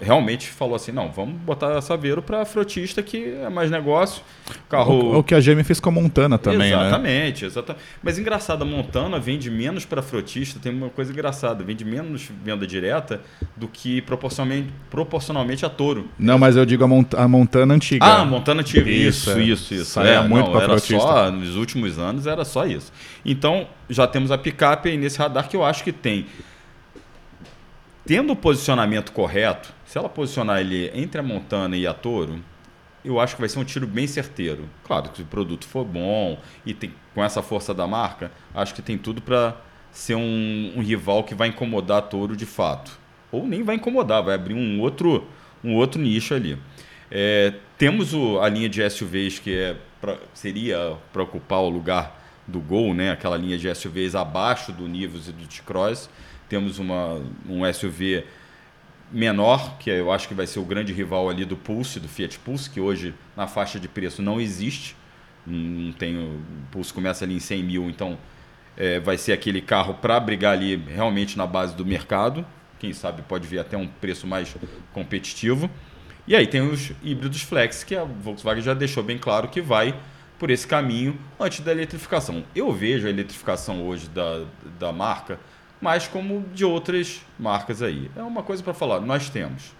realmente 0.00 0.48
falou 0.48 0.74
assim: 0.74 0.92
não, 0.92 1.10
vamos 1.10 1.40
botar 1.40 1.80
Saveiro 1.80 2.20
para 2.20 2.44
frotista 2.44 3.02
que 3.02 3.34
é 3.42 3.48
mais 3.48 3.70
negócio. 3.70 4.22
Carro... 4.68 4.92
O, 4.92 5.18
o 5.18 5.24
que 5.24 5.34
a 5.34 5.40
GM 5.40 5.62
fez 5.64 5.80
com 5.80 5.88
a 5.88 5.92
Montana 5.92 6.36
também, 6.36 6.68
exatamente, 6.68 7.42
né? 7.42 7.48
Exatamente. 7.48 7.84
Mas 8.02 8.18
engraçado, 8.18 8.62
a 8.62 8.64
Montana 8.64 9.18
vende 9.18 9.50
menos 9.50 9.86
para 9.86 10.02
frotista, 10.02 10.60
tem 10.60 10.72
uma 10.72 10.90
coisa 10.90 11.10
engraçada, 11.10 11.45
vende 11.54 11.84
menos 11.84 12.28
venda 12.42 12.66
direta 12.66 13.20
do 13.56 13.68
que 13.68 14.00
proporcionalmente, 14.02 14.72
proporcionalmente 14.90 15.66
a 15.66 15.68
Toro. 15.68 16.08
Não, 16.18 16.38
mas 16.38 16.56
eu 16.56 16.64
digo 16.64 16.84
a, 16.84 16.88
Mont 16.88 17.14
a 17.16 17.28
Montana 17.28 17.74
antiga. 17.74 18.04
Ah, 18.04 18.22
a 18.22 18.24
Montana 18.24 18.60
antiga. 18.60 18.90
Isso, 18.90 19.30
isso, 19.30 19.38
é. 19.38 19.42
isso. 19.42 19.74
isso. 19.74 19.84
Saia 19.86 20.08
é, 20.16 20.28
muito 20.28 20.50
para 20.50 20.66
frotista. 20.66 20.98
Só, 20.98 21.30
nos 21.30 21.56
últimos 21.56 21.98
anos 21.98 22.26
era 22.26 22.44
só 22.44 22.66
isso. 22.66 22.92
Então, 23.24 23.66
já 23.88 24.06
temos 24.06 24.30
a 24.30 24.38
picape 24.38 24.88
aí 24.88 24.96
nesse 24.96 25.18
radar 25.18 25.48
que 25.48 25.56
eu 25.56 25.64
acho 25.64 25.82
que 25.84 25.92
tem 25.92 26.26
tendo 28.06 28.32
o 28.32 28.36
posicionamento 28.36 29.10
correto, 29.10 29.74
se 29.84 29.98
ela 29.98 30.08
posicionar 30.08 30.60
ele 30.60 30.90
entre 30.94 31.20
a 31.20 31.24
Montana 31.24 31.76
e 31.76 31.86
a 31.86 31.92
Toro, 31.92 32.38
eu 33.04 33.20
acho 33.20 33.34
que 33.34 33.40
vai 33.40 33.48
ser 33.48 33.58
um 33.58 33.64
tiro 33.64 33.86
bem 33.86 34.06
certeiro. 34.06 34.68
Claro 34.84 35.10
que 35.10 35.16
se 35.16 35.22
o 35.22 35.26
produto 35.26 35.66
for 35.66 35.84
bom 35.84 36.38
e 36.64 36.72
tem, 36.72 36.94
com 37.14 37.22
essa 37.22 37.42
força 37.42 37.74
da 37.74 37.86
marca, 37.86 38.30
acho 38.54 38.74
que 38.74 38.82
tem 38.82 38.96
tudo 38.96 39.20
para 39.20 39.56
ser 39.96 40.14
um, 40.14 40.72
um, 40.76 40.82
rival 40.82 41.24
que 41.24 41.34
vai 41.34 41.48
incomodar 41.48 41.98
a 41.98 42.02
Toro 42.02 42.36
de 42.36 42.46
fato. 42.46 42.98
Ou 43.32 43.46
nem 43.46 43.62
vai 43.62 43.76
incomodar, 43.76 44.22
vai 44.22 44.34
abrir 44.34 44.54
um 44.54 44.80
outro, 44.80 45.26
um 45.62 45.74
outro 45.74 46.00
nicho 46.00 46.34
ali. 46.34 46.58
É, 47.10 47.54
temos 47.78 48.12
o, 48.12 48.40
a 48.40 48.48
linha 48.48 48.68
de 48.68 48.88
SUVs 48.88 49.38
que 49.38 49.56
é 49.56 49.76
pra, 50.00 50.18
seria 50.34 50.96
para 51.12 51.22
ocupar 51.22 51.60
o 51.60 51.68
lugar 51.68 52.22
do 52.46 52.60
Gol, 52.60 52.94
né? 52.94 53.10
aquela 53.10 53.36
linha 53.36 53.56
de 53.56 53.72
SUVs 53.74 54.14
abaixo 54.14 54.72
do 54.72 54.86
Nivus 54.86 55.28
e 55.28 55.32
do 55.32 55.46
T-Cross 55.46 56.08
temos 56.48 56.78
uma, 56.78 57.20
um 57.48 57.72
SUV 57.72 58.24
menor, 59.10 59.78
que 59.78 59.90
eu 59.90 60.10
acho 60.10 60.26
que 60.28 60.34
vai 60.34 60.46
ser 60.46 60.58
o 60.58 60.64
grande 60.64 60.92
rival 60.92 61.28
ali 61.28 61.44
do 61.44 61.56
Pulse, 61.56 62.00
do 62.00 62.08
Fiat 62.08 62.38
Pulse, 62.40 62.68
que 62.70 62.80
hoje 62.80 63.14
na 63.36 63.46
faixa 63.46 63.78
de 63.78 63.88
preço 63.88 64.22
não 64.22 64.40
existe. 64.40 64.96
Não 65.46 65.92
tem, 65.92 66.16
o 66.16 66.40
Pulse 66.72 66.92
começa 66.92 67.24
ali 67.24 67.36
em 67.36 67.40
100 67.40 67.62
mil, 67.62 67.88
então 67.88 68.18
é, 68.76 69.00
vai 69.00 69.16
ser 69.16 69.32
aquele 69.32 69.60
carro 69.60 69.94
para 69.94 70.18
brigar 70.20 70.52
ali 70.52 70.76
realmente 70.76 71.36
na 71.36 71.46
base 71.46 71.74
do 71.74 71.84
mercado. 71.84 72.44
Quem 72.78 72.92
sabe 72.92 73.22
pode 73.22 73.46
vir 73.46 73.58
até 73.58 73.76
um 73.76 73.86
preço 73.86 74.26
mais 74.26 74.54
competitivo. 74.92 75.70
E 76.26 76.34
aí 76.34 76.46
tem 76.46 76.60
os 76.60 76.92
híbridos 77.02 77.42
flex, 77.42 77.84
que 77.84 77.94
a 77.94 78.04
Volkswagen 78.04 78.62
já 78.62 78.74
deixou 78.74 79.02
bem 79.02 79.16
claro 79.16 79.48
que 79.48 79.60
vai 79.60 79.94
por 80.38 80.50
esse 80.50 80.66
caminho 80.66 81.18
antes 81.40 81.60
da 81.60 81.72
eletrificação. 81.72 82.44
Eu 82.54 82.72
vejo 82.72 83.06
a 83.06 83.10
eletrificação 83.10 83.86
hoje 83.86 84.08
da, 84.08 84.44
da 84.78 84.92
marca 84.92 85.38
mas 85.80 86.08
como 86.08 86.44
de 86.54 86.64
outras 86.64 87.22
marcas 87.38 87.82
aí. 87.82 88.10
É 88.16 88.22
uma 88.22 88.42
coisa 88.42 88.62
para 88.62 88.74
falar, 88.74 89.00
nós 89.00 89.28
temos. 89.28 89.74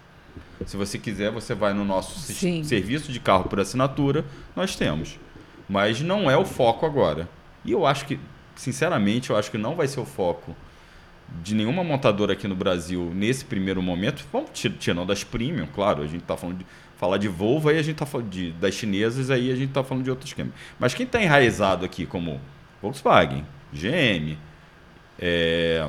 Se 0.65 0.77
você 0.77 0.97
quiser, 0.97 1.31
você 1.31 1.53
vai 1.53 1.73
no 1.73 1.85
nosso 1.85 2.19
Sim. 2.19 2.63
serviço 2.63 3.11
de 3.11 3.19
carro 3.19 3.45
por 3.45 3.59
assinatura, 3.59 4.25
nós 4.55 4.75
temos. 4.75 5.19
Mas 5.67 6.01
não 6.01 6.29
é 6.29 6.37
o 6.37 6.45
foco 6.45 6.85
agora. 6.85 7.27
E 7.63 7.71
eu 7.71 7.85
acho 7.85 8.05
que, 8.05 8.19
sinceramente, 8.57 9.29
eu 9.29 9.37
acho 9.37 9.49
que 9.49 9.57
não 9.57 9.75
vai 9.75 9.87
ser 9.87 9.99
o 9.99 10.05
foco 10.05 10.55
de 11.41 11.53
nenhuma 11.53 11.83
montadora 11.83 12.33
aqui 12.33 12.47
no 12.47 12.55
Brasil 12.55 13.11
nesse 13.13 13.45
primeiro 13.45 13.81
momento. 13.81 14.25
Vamos 14.31 14.49
tirando 14.53 15.05
das 15.05 15.23
premium, 15.23 15.67
claro, 15.67 16.03
a 16.03 16.07
gente 16.07 16.21
está 16.21 16.35
falando 16.37 16.59
de 16.59 16.65
falar 16.97 17.17
de 17.17 17.27
Volvo, 17.27 17.69
aí 17.69 17.77
a 17.77 17.81
gente 17.81 17.93
está 17.93 18.05
falando 18.05 18.29
de, 18.29 18.51
das 18.53 18.73
chinesas, 18.73 19.29
aí 19.29 19.51
a 19.51 19.55
gente 19.55 19.69
está 19.69 19.83
falando 19.83 20.03
de 20.03 20.09
outros 20.09 20.29
esquema. 20.29 20.51
Mas 20.79 20.93
quem 20.93 21.05
está 21.05 21.21
enraizado 21.21 21.85
aqui 21.85 22.05
como 22.05 22.41
Volkswagen, 22.81 23.45
GM, 23.71 24.37
é, 25.19 25.87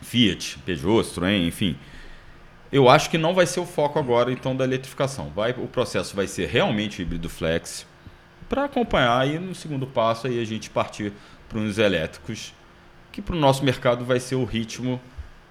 Fiat, 0.00 0.58
Peugeot, 0.64 1.04
Citroën, 1.04 1.46
enfim. 1.46 1.76
Eu 2.72 2.88
acho 2.88 3.08
que 3.08 3.18
não 3.18 3.34
vai 3.34 3.46
ser 3.46 3.60
o 3.60 3.66
foco 3.66 3.98
agora 3.98 4.32
então 4.32 4.56
da 4.56 4.64
eletrificação. 4.64 5.30
Vai, 5.34 5.52
o 5.52 5.68
processo 5.68 6.16
vai 6.16 6.26
ser 6.26 6.48
realmente 6.48 7.02
híbrido 7.02 7.28
flex 7.28 7.86
para 8.48 8.64
acompanhar 8.64 9.18
aí 9.18 9.38
no 9.38 9.54
segundo 9.54 9.86
passo 9.86 10.26
aí 10.26 10.40
a 10.40 10.44
gente 10.44 10.68
partir 10.70 11.12
para 11.48 11.58
uns 11.58 11.78
elétricos 11.78 12.52
que 13.12 13.22
para 13.22 13.36
o 13.36 13.38
nosso 13.38 13.64
mercado 13.64 14.04
vai 14.04 14.18
ser 14.18 14.34
o 14.34 14.44
ritmo 14.44 15.00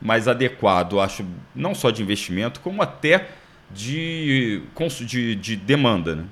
mais 0.01 0.27
adequado, 0.27 0.99
acho, 0.99 1.25
não 1.55 1.73
só 1.73 1.89
de 1.89 2.01
investimento, 2.01 2.59
como 2.59 2.81
até 2.81 3.29
de, 3.71 4.61
de, 5.05 5.35
de 5.35 5.55
demanda. 5.55 6.15
Né? 6.15 6.25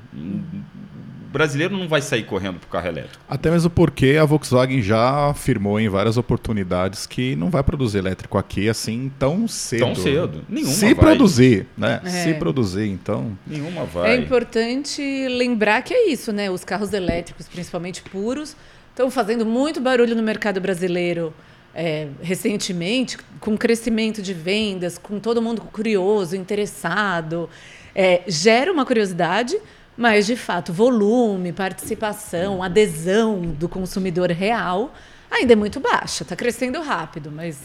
brasileiro 1.31 1.77
não 1.77 1.87
vai 1.87 2.01
sair 2.01 2.23
correndo 2.23 2.59
para 2.59 2.67
o 2.67 2.69
carro 2.69 2.87
elétrico. 2.87 3.23
Até 3.27 3.49
mesmo 3.49 3.69
porque 3.69 4.17
a 4.21 4.25
Volkswagen 4.25 4.81
já 4.81 5.29
afirmou 5.29 5.79
em 5.79 5.87
várias 5.87 6.17
oportunidades 6.17 7.07
que 7.07 7.35
não 7.35 7.49
vai 7.49 7.63
produzir 7.63 7.99
elétrico 7.99 8.37
aqui 8.37 8.67
assim 8.67 9.11
tão 9.17 9.47
cedo. 9.47 9.79
Tão 9.79 9.95
cedo. 9.95 10.45
Nenhuma 10.49 10.73
Se 10.73 10.93
vai. 10.93 10.95
produzir, 10.95 11.67
né? 11.77 12.01
É. 12.03 12.09
Se 12.09 12.33
produzir, 12.33 12.87
então. 12.87 13.37
Nenhuma 13.47 13.85
vai. 13.85 14.11
É 14.11 14.15
importante 14.17 15.01
lembrar 15.29 15.81
que 15.81 15.93
é 15.93 16.09
isso, 16.09 16.33
né? 16.33 16.51
Os 16.51 16.65
carros 16.65 16.91
elétricos, 16.91 17.47
principalmente 17.47 18.01
puros, 18.03 18.55
estão 19.01 19.09
fazendo 19.09 19.45
muito 19.45 19.81
barulho 19.81 20.15
no 20.15 20.21
mercado 20.21 20.61
brasileiro. 20.61 21.33
É, 21.73 22.09
recentemente, 22.21 23.17
com 23.39 23.57
crescimento 23.57 24.21
de 24.21 24.33
vendas, 24.33 24.97
com 24.97 25.19
todo 25.21 25.41
mundo 25.41 25.61
curioso, 25.61 26.35
interessado, 26.35 27.49
é, 27.95 28.23
gera 28.27 28.69
uma 28.73 28.85
curiosidade, 28.85 29.57
mas, 29.95 30.25
de 30.25 30.35
fato, 30.35 30.73
volume, 30.73 31.53
participação, 31.53 32.61
adesão 32.61 33.39
do 33.39 33.69
consumidor 33.69 34.29
real 34.31 34.93
ainda 35.31 35.53
é 35.53 35.55
muito 35.55 35.79
baixa. 35.79 36.23
Está 36.23 36.35
crescendo 36.35 36.81
rápido, 36.81 37.31
mas 37.31 37.57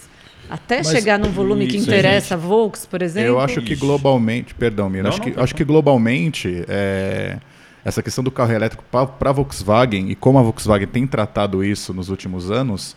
até 0.48 0.78
mas, 0.78 0.88
chegar 0.88 1.18
num 1.18 1.32
volume 1.32 1.66
que 1.66 1.76
interessa 1.76 2.34
a 2.34 2.38
Volks, 2.38 2.86
por 2.86 3.02
exemplo. 3.02 3.28
Eu 3.28 3.40
acho 3.40 3.60
que 3.60 3.74
globalmente, 3.74 4.54
perdão, 4.54 4.88
Mira, 4.88 5.08
acho, 5.08 5.20
que, 5.20 5.34
acho 5.36 5.52
que 5.52 5.64
globalmente 5.64 6.64
é, 6.68 7.38
essa 7.86 8.02
questão 8.02 8.24
do 8.24 8.32
carro 8.32 8.52
elétrico 8.52 8.82
para 8.90 9.30
a 9.30 9.32
Volkswagen 9.32 10.10
e 10.10 10.16
como 10.16 10.40
a 10.40 10.42
Volkswagen 10.42 10.88
tem 10.88 11.06
tratado 11.06 11.62
isso 11.62 11.94
nos 11.94 12.08
últimos 12.08 12.50
anos 12.50 12.96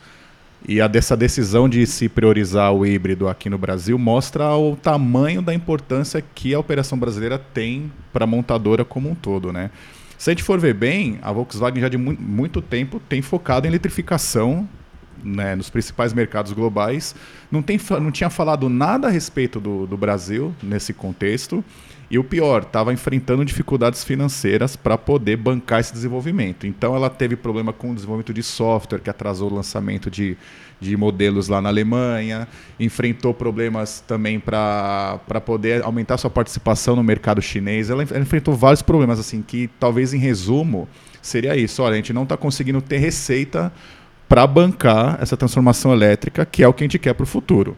e 0.67 0.81
a 0.81 0.88
dessa 0.88 1.15
decisão 1.15 1.69
de 1.69 1.86
se 1.86 2.10
priorizar 2.10 2.74
o 2.74 2.84
híbrido 2.84 3.27
aqui 3.27 3.51
no 3.51 3.58
Brasil 3.58 4.00
mostra 4.00 4.55
o 4.55 4.75
tamanho 4.75 5.43
da 5.43 5.53
importância 5.53 6.24
que 6.34 6.55
a 6.55 6.60
operação 6.60 6.98
brasileira 6.98 7.38
tem 7.38 7.91
para 8.12 8.24
a 8.24 8.27
montadora 8.27 8.84
como 8.84 9.12
um 9.12 9.13
todo, 9.13 9.53
né? 9.53 9.69
Se 10.17 10.31
a 10.31 10.34
gente 10.34 10.41
for 10.41 10.60
ver 10.60 10.74
bem, 10.74 11.19
a 11.22 11.31
Volkswagen 11.31 11.81
já 11.81 11.88
de 11.88 11.98
mu 11.98 12.17
muito 12.19 12.60
tempo 12.60 13.00
tem 13.08 13.22
focado 13.22 13.67
em 13.67 13.69
eletrificação 13.69 14.67
né, 15.24 15.55
nos 15.55 15.69
principais 15.69 16.13
mercados 16.13 16.51
globais. 16.51 17.15
Não, 17.51 17.62
tem, 17.62 17.79
não 18.01 18.12
tinha 18.12 18.31
falado 18.31 18.67
nada 18.67 19.08
a 19.08 19.12
respeito 19.12 19.60
do, 19.60 19.86
do 19.86 19.96
Brasil 19.96 20.51
nesse 20.63 20.93
contexto. 20.93 21.63
E 22.12 22.18
o 22.18 22.24
pior, 22.24 22.63
estava 22.63 22.92
enfrentando 22.92 23.46
dificuldades 23.46 24.04
financeiras 24.04 24.75
para 24.75 24.98
poder 24.98 25.38
bancar 25.38 25.80
esse 25.80 25.94
desenvolvimento. 25.94 26.66
Então 26.66 26.96
ela 26.96 27.08
teve 27.08 27.36
problema 27.36 27.72
com 27.72 27.92
o 27.92 27.94
desenvolvimento 27.94 28.34
de 28.34 28.42
software, 28.42 29.00
que 29.00 29.12
atrasou 29.12 29.51
o 29.51 29.54
lançamento 29.54 30.10
de, 30.10 30.36
de 30.82 30.98
modelos 30.98 31.48
lá 31.48 31.62
na 31.62 31.70
Alemanha, 31.70 32.48
enfrentou 32.80 33.32
problemas 33.32 34.00
também 34.01 34.39
para 34.39 35.20
poder 35.46 35.84
aumentar 35.84 36.18
sua 36.18 36.32
participação 36.32 36.96
no 36.96 37.04
mercado 37.04 37.44
chinês. 37.44 37.92
Ela, 37.92 38.01
ela 38.01 38.22
enfrentou 38.22 38.56
vários 38.56 38.82
problemas, 38.82 39.20
assim, 39.20 39.44
que 39.44 39.70
talvez 39.80 40.12
em 40.12 40.18
resumo 40.18 40.89
seria 41.22 41.56
isso. 41.56 41.84
Olha, 41.84 41.94
a 41.94 41.98
gente 41.98 42.12
não 42.12 42.24
está 42.24 42.36
conseguindo 42.36 42.82
ter 42.82 42.98
receita 42.98 43.72
para 44.28 44.48
bancar 44.48 45.20
essa 45.22 45.38
transformação 45.38 45.94
elétrica, 45.94 46.44
que 46.44 46.63
é 46.63 46.68
o 46.68 46.74
que 46.74 46.84
a 46.84 46.86
gente 46.86 46.98
quer 46.98 47.13
para 47.13 47.24
o 47.24 47.28
futuro. 47.28 47.78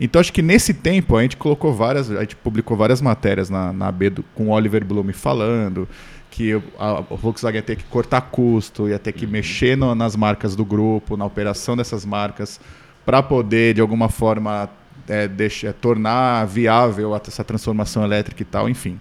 Então 0.00 0.18
acho 0.18 0.32
que 0.32 0.40
nesse 0.40 0.72
tempo 0.72 1.16
a 1.16 1.22
gente 1.22 1.36
colocou 1.36 1.74
várias, 1.74 2.10
a 2.10 2.20
gente 2.20 2.34
publicou 2.36 2.76
várias 2.76 3.02
matérias 3.02 3.50
na, 3.50 3.72
na 3.72 3.88
AB 3.88 4.10
do, 4.10 4.22
com 4.34 4.48
o 4.48 4.50
Oliver 4.50 4.84
Blume 4.84 5.12
falando 5.12 5.86
que 6.30 6.54
a, 6.78 6.98
a 6.98 7.00
Volkswagen 7.00 7.58
ia 7.58 7.62
ter 7.62 7.76
que 7.76 7.84
cortar 7.84 8.20
custo, 8.22 8.88
ia 8.88 8.98
ter 8.98 9.12
que 9.12 9.26
uhum. 9.26 9.32
mexer 9.32 9.76
no, 9.76 9.94
nas 9.94 10.16
marcas 10.16 10.56
do 10.56 10.64
grupo, 10.64 11.16
na 11.16 11.24
operação 11.24 11.76
dessas 11.76 12.06
marcas, 12.06 12.60
para 13.04 13.22
poder, 13.22 13.74
de 13.74 13.80
alguma 13.80 14.08
forma, 14.08 14.70
é, 15.08 15.26
deixar, 15.26 15.68
é, 15.68 15.72
tornar 15.72 16.46
viável 16.46 17.14
essa 17.14 17.42
transformação 17.42 18.04
elétrica 18.04 18.40
e 18.42 18.44
tal, 18.44 18.68
enfim. 18.68 18.98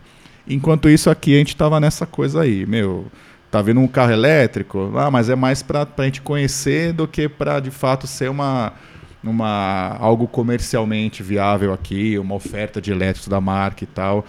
Enquanto 0.48 0.90
isso, 0.90 1.10
aqui 1.10 1.36
a 1.36 1.38
gente 1.38 1.50
estava 1.50 1.80
nessa 1.80 2.06
coisa 2.06 2.42
aí, 2.42 2.66
meu. 2.66 3.06
Tá 3.52 3.62
vendo 3.62 3.80
um 3.80 3.88
carro 3.88 4.12
elétrico? 4.12 4.92
Ah, 4.96 5.10
mas 5.10 5.30
é 5.30 5.36
mais 5.36 5.64
para 5.64 5.88
a 5.98 6.04
gente 6.04 6.22
conhecer 6.22 6.94
do 6.94 7.08
que 7.08 7.28
para 7.28 7.60
de 7.60 7.72
fato 7.72 8.06
ser 8.06 8.30
uma, 8.30 8.74
uma 9.24 9.98
algo 10.00 10.28
comercialmente 10.28 11.22
viável 11.22 11.74
aqui, 11.74 12.18
uma 12.18 12.36
oferta 12.36 12.82
de 12.82 12.92
elétricos 12.92 13.28
da 13.28 13.42
marca 13.42 13.84
e 13.84 13.88
tal. 13.88 14.26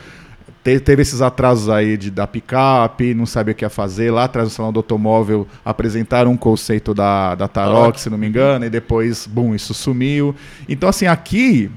Te, 0.62 0.78
teve 0.78 1.02
esses 1.02 1.22
atrasos 1.22 1.70
aí 1.70 1.96
de, 1.96 2.10
da 2.10 2.26
picape, 2.26 3.14
não 3.14 3.24
sabia 3.24 3.52
o 3.52 3.54
que 3.54 3.64
ia 3.64 3.70
fazer. 3.70 4.10
Lá 4.10 4.24
atrás 4.24 4.48
do 4.48 4.52
salão 4.52 4.72
do 4.72 4.80
automóvel 4.80 5.46
apresentaram 5.64 6.32
um 6.32 6.36
conceito 6.36 6.92
da, 6.92 7.34
da 7.34 7.48
Tarok, 7.48 7.98
se 8.00 8.10
não 8.10 8.18
me 8.18 8.26
engano, 8.26 8.64
e 8.64 8.70
depois, 8.70 9.26
bum, 9.26 9.54
isso 9.54 9.72
sumiu. 9.72 10.34
Então, 10.68 10.88
assim, 10.88 11.06
aqui, 11.06 11.70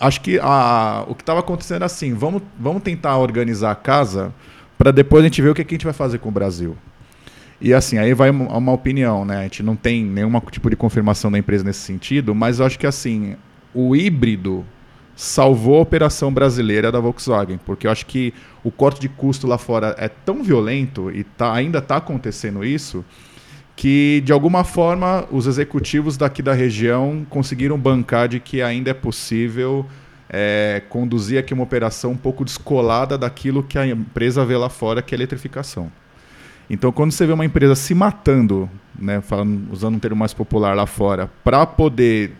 acho 0.00 0.20
que 0.22 0.38
a, 0.42 1.04
o 1.06 1.14
que 1.14 1.22
estava 1.22 1.40
acontecendo 1.40 1.76
era 1.76 1.86
assim: 1.86 2.14
vamos, 2.14 2.42
vamos 2.58 2.82
tentar 2.82 3.18
organizar 3.18 3.72
a 3.72 3.74
casa 3.76 4.32
para 4.78 4.90
depois 4.90 5.22
a 5.22 5.26
gente 5.26 5.42
ver 5.42 5.50
o 5.50 5.54
que, 5.54 5.62
que 5.62 5.74
a 5.74 5.76
gente 5.76 5.84
vai 5.84 5.92
fazer 5.92 6.18
com 6.18 6.30
o 6.30 6.32
Brasil. 6.32 6.76
E 7.60 7.74
assim, 7.74 7.98
aí 7.98 8.14
vai 8.14 8.30
uma, 8.30 8.72
opinião, 8.72 9.24
né? 9.24 9.40
A 9.40 9.42
gente 9.42 9.62
não 9.62 9.76
tem 9.76 10.04
nenhum 10.04 10.40
tipo 10.50 10.70
de 10.70 10.76
confirmação 10.76 11.30
da 11.30 11.38
empresa 11.38 11.62
nesse 11.62 11.80
sentido, 11.80 12.34
mas 12.34 12.58
eu 12.58 12.66
acho 12.66 12.78
que 12.78 12.86
assim, 12.86 13.36
o 13.74 13.94
híbrido 13.94 14.64
salvou 15.14 15.76
a 15.76 15.82
operação 15.82 16.32
brasileira 16.32 16.90
da 16.90 16.98
Volkswagen, 16.98 17.58
porque 17.66 17.86
eu 17.86 17.90
acho 17.90 18.06
que 18.06 18.32
o 18.64 18.70
corte 18.70 18.98
de 18.98 19.08
custo 19.10 19.46
lá 19.46 19.58
fora 19.58 19.94
é 19.98 20.08
tão 20.08 20.42
violento 20.42 21.10
e 21.10 21.22
tá, 21.22 21.52
ainda 21.52 21.78
está 21.78 21.96
acontecendo 21.96 22.64
isso, 22.64 23.04
que 23.76 24.22
de 24.24 24.32
alguma 24.32 24.64
forma 24.64 25.26
os 25.30 25.46
executivos 25.46 26.16
daqui 26.16 26.40
da 26.40 26.54
região 26.54 27.26
conseguiram 27.28 27.78
bancar 27.78 28.28
de 28.28 28.40
que 28.40 28.62
ainda 28.62 28.92
é 28.92 28.94
possível 28.94 29.84
é, 30.30 30.82
conduzir 30.88 31.38
aqui 31.38 31.52
uma 31.52 31.64
operação 31.64 32.12
um 32.12 32.16
pouco 32.16 32.42
descolada 32.42 33.18
daquilo 33.18 33.62
que 33.62 33.76
a 33.76 33.86
empresa 33.86 34.42
vê 34.46 34.56
lá 34.56 34.70
fora, 34.70 35.02
que 35.02 35.14
é 35.14 35.16
a 35.16 35.18
eletrificação. 35.18 35.92
Então, 36.70 36.92
quando 36.92 37.10
você 37.10 37.26
vê 37.26 37.32
uma 37.32 37.44
empresa 37.44 37.74
se 37.74 37.92
matando, 37.94 38.70
né, 38.96 39.20
falando, 39.20 39.68
usando 39.72 39.96
um 39.96 39.98
termo 39.98 40.16
mais 40.16 40.32
popular 40.32 40.76
lá 40.76 40.86
fora, 40.86 41.28
para 41.42 41.66
poder 41.66 42.32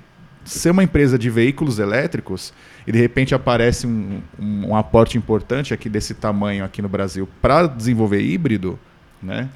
ser 0.44 0.70
uma 0.70 0.84
empresa 0.84 1.18
de 1.18 1.28
veículos 1.28 1.80
elétricos 1.80 2.52
e 2.86 2.92
de 2.92 2.98
repente 2.98 3.34
aparece 3.34 3.86
um, 3.86 4.20
um, 4.38 4.68
um 4.68 4.76
aporte 4.76 5.18
importante 5.18 5.74
aqui 5.74 5.88
desse 5.88 6.14
tamanho 6.14 6.64
aqui 6.64 6.80
no 6.80 6.88
Brasil 6.88 7.28
para 7.42 7.66
desenvolver 7.66 8.20
híbrido, 8.20 8.78
né? 9.22 9.48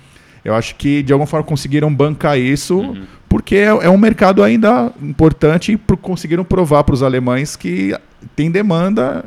Eu 0.45 0.55
acho 0.55 0.75
que 0.75 1.03
de 1.03 1.13
alguma 1.13 1.27
forma 1.27 1.47
conseguiram 1.47 1.93
bancar 1.95 2.39
isso 2.39 2.79
uhum. 2.79 3.05
porque 3.29 3.57
é, 3.57 3.69
é, 3.69 3.89
um 3.89 3.97
mercado 3.97 4.43
ainda 4.43 4.93
importante 5.01 5.73
e 5.73 5.77
pro, 5.77 5.97
conseguiram 5.97 6.45
provar 6.45 6.85
para 6.85 6.95
os 6.95 7.03
alemães 7.03 7.57
que 7.57 7.97
tem 8.37 8.51
demanda, 8.51 9.25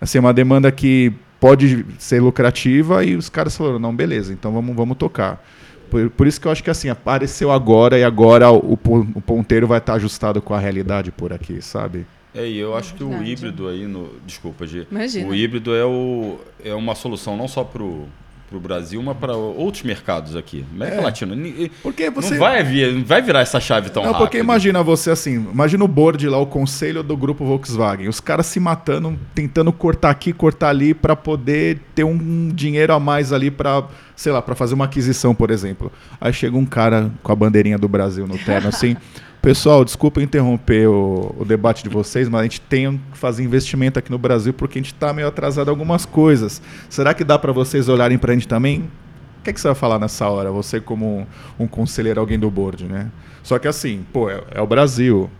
assim, 0.00 0.20
uma 0.20 0.32
demanda 0.32 0.70
que 0.70 1.12
pode 1.46 1.86
ser 1.98 2.20
lucrativa 2.20 3.04
e 3.04 3.14
os 3.14 3.28
caras 3.28 3.56
falaram, 3.56 3.78
não, 3.78 3.94
beleza, 3.94 4.32
então 4.32 4.52
vamos, 4.52 4.74
vamos 4.74 4.96
tocar. 4.96 5.40
Por, 5.88 6.10
por, 6.10 6.26
isso 6.26 6.40
que 6.40 6.48
eu 6.48 6.50
acho 6.50 6.64
que 6.64 6.70
assim, 6.70 6.88
apareceu 6.88 7.52
agora 7.52 7.96
e 7.96 8.02
agora 8.02 8.50
o, 8.50 8.72
o 8.72 9.20
ponteiro 9.20 9.68
vai 9.68 9.78
estar 9.78 9.94
ajustado 9.94 10.42
com 10.42 10.52
a 10.52 10.58
realidade 10.58 11.12
por 11.12 11.32
aqui, 11.32 11.62
sabe? 11.62 12.04
É, 12.34 12.48
e 12.48 12.58
eu 12.58 12.76
acho 12.76 12.94
é 12.94 12.96
que 12.96 13.04
o 13.04 13.22
híbrido 13.22 13.68
aí, 13.68 13.86
no, 13.86 14.10
desculpa, 14.26 14.66
G, 14.66 14.88
o 15.24 15.32
híbrido 15.32 15.72
é, 15.72 15.84
o, 15.84 16.40
é 16.64 16.74
uma 16.74 16.96
solução 16.96 17.36
não 17.36 17.46
só 17.46 17.62
para 17.62 17.82
o 17.84 18.08
para 18.48 18.56
o 18.56 18.60
Brasil, 18.60 19.02
mas 19.02 19.16
para 19.16 19.36
outros 19.36 19.82
mercados 19.82 20.36
aqui. 20.36 20.64
América 20.72 21.00
é. 21.00 21.04
Latina. 21.04 21.36
Porque 21.82 22.10
você... 22.10 22.30
Não 22.30 22.38
vai, 22.38 22.62
vir, 22.62 23.02
vai 23.04 23.20
virar 23.20 23.40
essa 23.40 23.60
chave 23.60 23.90
tão 23.90 24.02
não, 24.02 24.12
rápido. 24.12 24.26
Porque 24.26 24.38
imagina 24.38 24.82
você 24.82 25.10
assim, 25.10 25.34
imagina 25.34 25.84
o 25.84 25.88
board 25.88 26.28
lá, 26.28 26.38
o 26.38 26.46
conselho 26.46 27.02
do 27.02 27.16
grupo 27.16 27.44
Volkswagen, 27.44 28.08
os 28.08 28.20
caras 28.20 28.46
se 28.46 28.60
matando, 28.60 29.18
tentando 29.34 29.72
cortar 29.72 30.10
aqui, 30.10 30.32
cortar 30.32 30.68
ali 30.68 30.94
para 30.94 31.16
poder 31.16 31.80
ter 31.94 32.04
um 32.04 32.48
dinheiro 32.48 32.92
a 32.92 33.00
mais 33.00 33.32
ali 33.32 33.50
para, 33.50 33.84
sei 34.16 34.32
lá, 34.32 34.42
para 34.42 34.56
fazer 34.56 34.74
uma 34.74 34.86
aquisição, 34.86 35.34
por 35.34 35.50
exemplo. 35.50 35.92
Aí 36.20 36.32
chega 36.32 36.56
um 36.56 36.66
cara 36.66 37.12
com 37.22 37.30
a 37.30 37.36
bandeirinha 37.36 37.78
do 37.78 37.86
Brasil 37.86 38.26
no 38.26 38.38
terno 38.38 38.68
assim, 38.68 38.96
Pessoal, 39.46 39.84
desculpa 39.84 40.20
interromper 40.20 40.88
o, 40.88 41.32
o, 41.38 41.44
debate 41.44 41.84
de 41.84 41.88
vocês, 41.88 42.28
mas 42.28 42.40
a 42.40 42.42
gente 42.42 42.60
tem 42.60 43.00
que 43.12 43.16
fazer 43.16 43.44
investimento 43.44 43.96
aqui 43.96 44.10
no 44.10 44.18
Brasil 44.18 44.52
porque 44.52 44.76
a 44.76 44.82
gente 44.82 44.92
está 44.92 45.12
meio 45.12 45.28
atrasado 45.28 45.68
em 45.68 45.70
algumas 45.70 46.04
coisas. 46.04 46.60
Será 46.90 47.14
que 47.14 47.22
dá 47.22 47.38
para 47.38 47.52
vocês 47.52 47.88
olharem 47.88 48.18
para 48.18 48.32
a 48.32 48.34
gente 48.34 48.48
também? 48.48 48.90
O 49.38 49.44
que, 49.44 49.50
é 49.50 49.52
que 49.52 49.60
você 49.60 49.68
vai 49.68 49.76
falar 49.76 50.00
nessa 50.00 50.28
hora? 50.28 50.50
Você 50.50 50.80
como 50.80 51.20
um, 51.58 51.64
um 51.64 51.68
conselheiro, 51.68 52.18
alguém 52.18 52.36
do 52.36 52.50
board, 52.50 52.86
né? 52.86 53.08
Só 53.40 53.56
que 53.56 53.68
assim, 53.68 54.04
pô, 54.12 54.28
é, 54.28 54.42
é, 54.50 54.60
o 54.60 54.66
Brasil, 54.66 55.30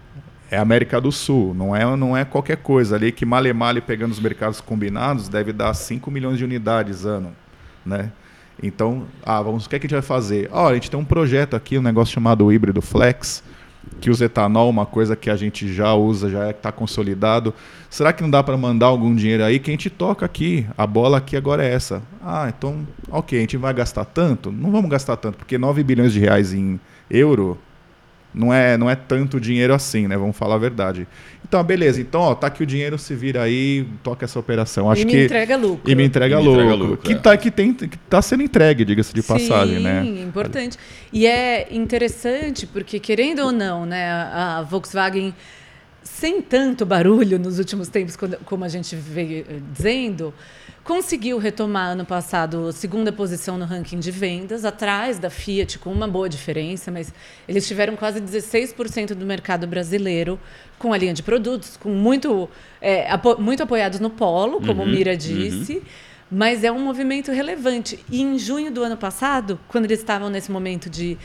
é 0.52 0.56
a 0.56 0.62
América 0.62 1.00
do 1.00 1.10
Sul, 1.10 1.52
não 1.52 1.74
é, 1.74 1.96
não 1.96 2.16
é 2.16 2.24
qualquer 2.24 2.58
coisa. 2.58 2.94
Ali 2.94 3.10
que 3.10 3.26
male 3.26 3.52
male 3.52 3.80
pegando 3.80 4.12
os 4.12 4.20
mercados 4.20 4.60
combinados 4.60 5.28
deve 5.28 5.52
dar 5.52 5.74
5 5.74 6.08
milhões 6.12 6.38
de 6.38 6.44
unidades 6.44 7.04
ano, 7.04 7.34
né? 7.84 8.12
Então, 8.62 9.04
ah, 9.22 9.40
vamos, 9.42 9.66
o 9.66 9.68
que, 9.68 9.76
é 9.76 9.78
que 9.78 9.86
a 9.86 9.88
gente 9.88 9.96
vai 9.96 10.02
fazer? 10.02 10.48
Olha, 10.52 10.72
a 10.72 10.74
gente 10.74 10.90
tem 10.90 10.98
um 10.98 11.04
projeto 11.04 11.54
aqui, 11.54 11.78
um 11.78 11.82
negócio 11.82 12.14
chamado 12.14 12.50
híbrido 12.50 12.80
flex, 12.80 13.42
que 14.00 14.10
usa 14.10 14.24
etanol, 14.24 14.68
uma 14.68 14.86
coisa 14.86 15.14
que 15.14 15.30
a 15.30 15.36
gente 15.36 15.72
já 15.72 15.94
usa, 15.94 16.30
já 16.30 16.50
está 16.50 16.72
consolidado. 16.72 17.54
Será 17.88 18.12
que 18.12 18.22
não 18.22 18.30
dá 18.30 18.42
para 18.42 18.56
mandar 18.56 18.86
algum 18.86 19.14
dinheiro 19.14 19.44
aí 19.44 19.58
que 19.58 19.70
a 19.70 19.72
gente 19.72 19.90
toca 19.90 20.26
aqui? 20.26 20.66
A 20.76 20.86
bola 20.86 21.18
aqui 21.18 21.36
agora 21.36 21.64
é 21.64 21.72
essa. 21.72 22.02
Ah, 22.22 22.46
então, 22.48 22.86
ok, 23.10 23.38
a 23.38 23.40
gente 23.40 23.56
vai 23.56 23.72
gastar 23.72 24.04
tanto? 24.04 24.50
Não 24.50 24.70
vamos 24.70 24.90
gastar 24.90 25.16
tanto, 25.16 25.38
porque 25.38 25.56
9 25.56 25.82
bilhões 25.82 26.12
de 26.12 26.20
reais 26.20 26.52
em 26.52 26.80
euro 27.10 27.58
não 28.36 28.52
é, 28.52 28.76
não 28.76 28.88
é 28.90 28.94
tanto 28.94 29.40
dinheiro 29.40 29.72
assim, 29.72 30.06
né? 30.06 30.16
Vamos 30.16 30.36
falar 30.36 30.56
a 30.56 30.58
verdade. 30.58 31.08
Então, 31.42 31.62
beleza. 31.64 32.00
Então, 32.00 32.20
ó, 32.20 32.34
tá 32.34 32.48
aqui 32.48 32.62
o 32.62 32.66
dinheiro, 32.66 32.98
se 32.98 33.14
vira 33.14 33.42
aí, 33.42 33.86
toca 34.02 34.26
essa 34.26 34.38
operação. 34.38 34.90
Acho 34.90 35.02
e 35.02 35.04
me 35.06 35.12
que 35.12 35.24
entrega 35.24 35.56
lucro. 35.56 35.90
E 35.90 35.94
me 35.94 36.04
entrega, 36.04 36.34
e 36.34 36.38
me 36.38 36.44
lucro, 36.44 36.60
entrega 36.60 36.76
lucro. 36.76 36.96
Que, 36.98 37.12
é. 37.14 37.16
tá, 37.16 37.36
que, 37.36 37.50
tem, 37.50 37.72
que 37.72 37.96
tá 37.96 38.20
sendo 38.20 38.42
entregue, 38.42 38.84
diga-se 38.84 39.14
de 39.14 39.22
passagem, 39.22 39.80
né? 39.80 40.02
Sim, 40.02 40.22
importante. 40.22 40.76
E 41.10 41.26
é 41.26 41.68
interessante 41.70 42.66
porque, 42.66 43.00
querendo 43.00 43.40
ou 43.40 43.52
não, 43.52 43.86
né, 43.86 44.10
a 44.10 44.66
Volkswagen 44.68 45.32
sem 46.02 46.42
tanto 46.42 46.84
barulho 46.84 47.38
nos 47.38 47.58
últimos 47.58 47.88
tempos, 47.88 48.16
como 48.44 48.64
a 48.64 48.68
gente 48.68 48.94
veio 48.94 49.44
eh, 49.48 49.58
dizendo, 49.72 50.32
Conseguiu 50.86 51.36
retomar 51.38 51.88
ano 51.88 52.04
passado 52.04 52.68
a 52.68 52.72
segunda 52.72 53.10
posição 53.10 53.58
no 53.58 53.64
ranking 53.64 53.98
de 53.98 54.12
vendas, 54.12 54.64
atrás 54.64 55.18
da 55.18 55.28
Fiat, 55.28 55.80
com 55.80 55.90
uma 55.90 56.06
boa 56.06 56.28
diferença, 56.28 56.92
mas 56.92 57.12
eles 57.48 57.66
tiveram 57.66 57.96
quase 57.96 58.20
16% 58.20 59.08
do 59.14 59.26
mercado 59.26 59.66
brasileiro 59.66 60.38
com 60.78 60.92
a 60.92 60.96
linha 60.96 61.12
de 61.12 61.24
produtos, 61.24 61.76
com 61.76 61.88
muito, 61.88 62.48
é, 62.80 63.10
apo 63.10 63.36
muito 63.42 63.64
apoiados 63.64 63.98
no 63.98 64.10
polo, 64.10 64.60
como 64.64 64.84
uhum, 64.84 64.88
Mira 64.88 65.16
disse. 65.16 65.78
Uhum. 65.78 65.82
Mas 66.30 66.62
é 66.62 66.70
um 66.70 66.78
movimento 66.78 67.32
relevante. 67.32 67.98
E 68.08 68.22
em 68.22 68.38
junho 68.38 68.70
do 68.70 68.80
ano 68.84 68.96
passado, 68.96 69.58
quando 69.66 69.86
eles 69.86 69.98
estavam 69.98 70.30
nesse 70.30 70.52
momento 70.52 70.88
de 70.88 71.18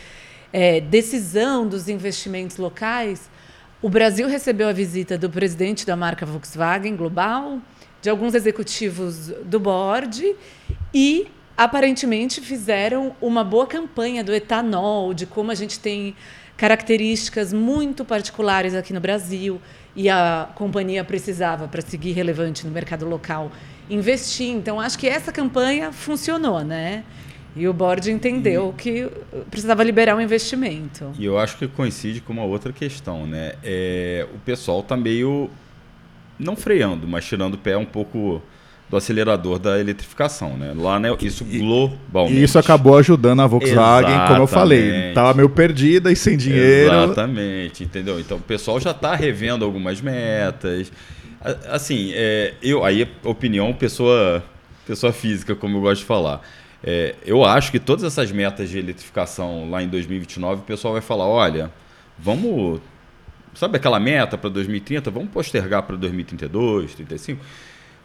é, 0.52 0.82
decisão 0.82 1.68
dos 1.68 1.88
investimentos 1.88 2.58
locais, 2.58 3.30
o 3.80 3.90
Brasil 3.90 4.28
recebeu 4.28 4.68
a 4.68 4.74
visita 4.74 5.20
do 5.20 5.30
presidente 5.30 5.86
da 5.86 5.96
marca 5.96 6.26
Volkswagen 6.26 6.96
Global, 6.96 7.60
de 8.02 8.10
alguns 8.10 8.34
executivos 8.34 9.28
do 9.46 9.60
board 9.60 10.36
e 10.94 11.28
aparentemente 11.58 12.42
fizeram 12.42 13.16
uma 13.22 13.44
boa 13.44 13.68
campanha 13.68 14.24
do 14.24 14.34
etanol, 14.34 15.14
de 15.14 15.26
como 15.26 15.52
a 15.52 15.56
gente 15.56 15.80
tem 15.80 16.16
características 16.58 17.54
muito 17.54 18.04
particulares 18.06 18.74
aqui 18.74 18.94
no 18.94 19.00
Brasil 19.00 19.62
e 19.96 20.10
a 20.10 20.50
companhia 20.56 21.04
precisava 21.04 21.68
para 21.68 21.82
seguir 21.82 22.12
relevante 22.12 22.66
no 22.66 22.72
mercado 22.72 23.08
local 23.08 23.52
investir. 23.90 24.50
Então 24.50 24.80
acho 24.80 24.98
que 24.98 25.08
essa 25.08 25.32
campanha 25.32 25.92
funcionou, 25.92 26.64
né? 26.64 27.04
E 27.56 27.68
o 27.68 27.74
board 27.74 28.10
entendeu 28.10 28.74
e... 28.78 28.82
que 28.82 29.10
precisava 29.50 29.84
liberar 29.84 30.16
um 30.16 30.22
investimento. 30.22 31.12
E 31.20 31.26
eu 31.26 31.38
acho 31.38 31.58
que 31.58 31.68
coincide 31.68 32.22
com 32.22 32.32
uma 32.32 32.46
outra 32.46 32.72
questão, 32.72 33.28
né? 33.28 33.54
É, 33.64 34.26
o 34.34 34.38
pessoal 34.40 34.80
está 34.80 34.96
meio 34.96 35.50
não 36.42 36.56
freando, 36.56 37.08
mas 37.08 37.26
tirando 37.26 37.54
o 37.54 37.58
pé 37.58 37.78
um 37.78 37.86
pouco 37.86 38.42
do 38.90 38.98
acelerador 38.98 39.58
da 39.58 39.80
eletrificação, 39.80 40.58
né? 40.58 40.74
Lá, 40.76 41.00
né, 41.00 41.16
isso 41.22 41.46
globalmente. 41.46 42.38
E 42.38 42.44
isso 42.44 42.60
acabou 42.60 42.98
ajudando 42.98 43.42
a 43.42 43.48
Volkswagen, 43.48 44.10
Exatamente. 44.10 44.28
como 44.28 44.44
eu 44.44 44.48
falei, 44.48 45.14
tava 45.14 45.34
meio 45.34 45.50
perdida 45.50 46.12
e 46.12 46.16
sem 46.16 46.36
dinheiro. 46.36 46.94
Exatamente, 46.94 47.86
entendeu? 47.86 48.20
Então 48.20 48.38
o 48.38 48.42
pessoal 48.42 48.82
já 48.82 48.92
está 48.92 49.16
revendo 49.16 49.64
algumas 49.64 50.02
metas. 50.02 50.92
Assim, 51.70 52.12
é, 52.14 52.54
eu 52.62 52.84
aí 52.84 53.08
opinião 53.24 53.74
pessoa 53.74 54.44
pessoa 54.86 55.14
física, 55.14 55.56
como 55.56 55.78
eu 55.78 55.82
gosto 55.82 56.02
de 56.02 56.06
falar. 56.06 56.42
É, 56.84 57.16
eu 57.26 57.46
acho 57.46 57.72
que 57.72 57.80
todas 57.80 58.04
essas 58.04 58.32
metas 58.32 58.70
de 58.70 58.78
eletrificação 58.78 59.70
lá 59.70 59.82
em 59.82 59.88
2029, 59.88 60.62
o 60.62 60.64
pessoal 60.64 60.94
vai 60.94 61.02
falar, 61.02 61.28
olha, 61.28 61.72
vamos 62.18 62.82
Sabe 63.54 63.78
aquela 63.78 64.00
meta 64.00 64.38
para 64.38 64.50
2030? 64.50 65.12
Vamos 65.12 65.30
postergar 65.30 65.84
para 65.84 65.96
2032, 65.98 66.96
2035? 66.96 67.44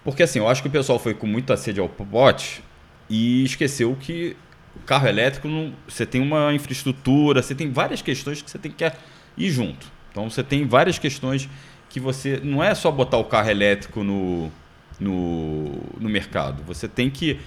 Porque 0.04 0.22
assim, 0.22 0.38
eu 0.38 0.48
acho 0.48 0.62
que 0.62 0.68
o 0.68 0.70
pessoal 0.70 0.98
foi 0.98 1.14
com 1.14 1.26
muita 1.26 1.56
sede 1.56 1.80
ao 1.80 1.88
pote 1.88 2.62
e 3.08 3.44
esqueceu 3.44 3.96
que 3.98 4.36
carro 4.84 5.08
elétrico, 5.08 5.48
não, 5.48 5.72
você 5.88 6.04
tem 6.04 6.20
uma 6.20 6.52
infraestrutura, 6.52 7.42
você 7.42 7.54
tem 7.54 7.70
várias 7.70 8.02
questões 8.02 8.42
que 8.42 8.50
você 8.50 8.58
tem 8.58 8.70
que 8.70 8.90
ir 9.36 9.50
junto. 9.50 9.90
Então 10.10 10.28
você 10.28 10.42
tem 10.42 10.66
várias 10.66 10.98
questões 10.98 11.48
que 11.88 12.00
você. 12.00 12.40
Não 12.42 12.62
é 12.62 12.74
só 12.74 12.90
botar 12.90 13.16
o 13.18 13.24
carro 13.24 13.50
elétrico 13.50 14.02
no, 14.02 14.50
no, 14.98 15.72
no 15.98 16.08
mercado. 16.08 16.62
Você 16.64 16.88
tem 16.88 17.10
que 17.10 17.38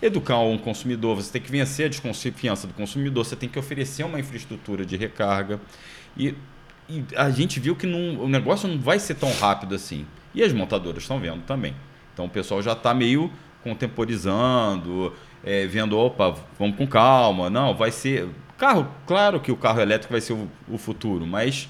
educar 0.00 0.38
um 0.38 0.58
consumidor, 0.58 1.16
você 1.16 1.32
tem 1.32 1.40
que 1.40 1.50
vencer 1.50 1.86
a 1.86 1.88
desconfiança 1.88 2.66
do 2.66 2.74
consumidor, 2.74 3.24
você 3.24 3.36
tem 3.36 3.48
que 3.48 3.58
oferecer 3.58 4.04
uma 4.04 4.18
infraestrutura 4.18 4.84
de 4.84 4.96
recarga. 4.96 5.60
E, 6.16 6.34
e 6.88 7.04
a 7.16 7.30
gente 7.30 7.60
viu 7.60 7.74
que 7.76 7.86
não, 7.86 8.22
o 8.24 8.28
negócio 8.28 8.68
não 8.68 8.78
vai 8.78 8.98
ser 8.98 9.14
tão 9.14 9.32
rápido 9.32 9.74
assim. 9.74 10.06
E 10.34 10.42
as 10.42 10.52
montadoras 10.52 11.02
estão 11.02 11.18
vendo 11.18 11.42
também. 11.42 11.74
Então 12.12 12.26
o 12.26 12.28
pessoal 12.28 12.62
já 12.62 12.72
está 12.72 12.92
meio 12.92 13.30
contemporizando, 13.62 15.12
é, 15.44 15.66
vendo, 15.66 15.96
opa, 15.98 16.34
vamos 16.58 16.76
com 16.76 16.86
calma. 16.86 17.48
Não, 17.48 17.74
vai 17.74 17.90
ser. 17.90 18.28
Carro, 18.58 18.88
claro 19.06 19.40
que 19.40 19.50
o 19.50 19.56
carro 19.56 19.80
elétrico 19.80 20.12
vai 20.12 20.20
ser 20.20 20.32
o, 20.32 20.48
o 20.68 20.78
futuro, 20.78 21.26
mas 21.26 21.68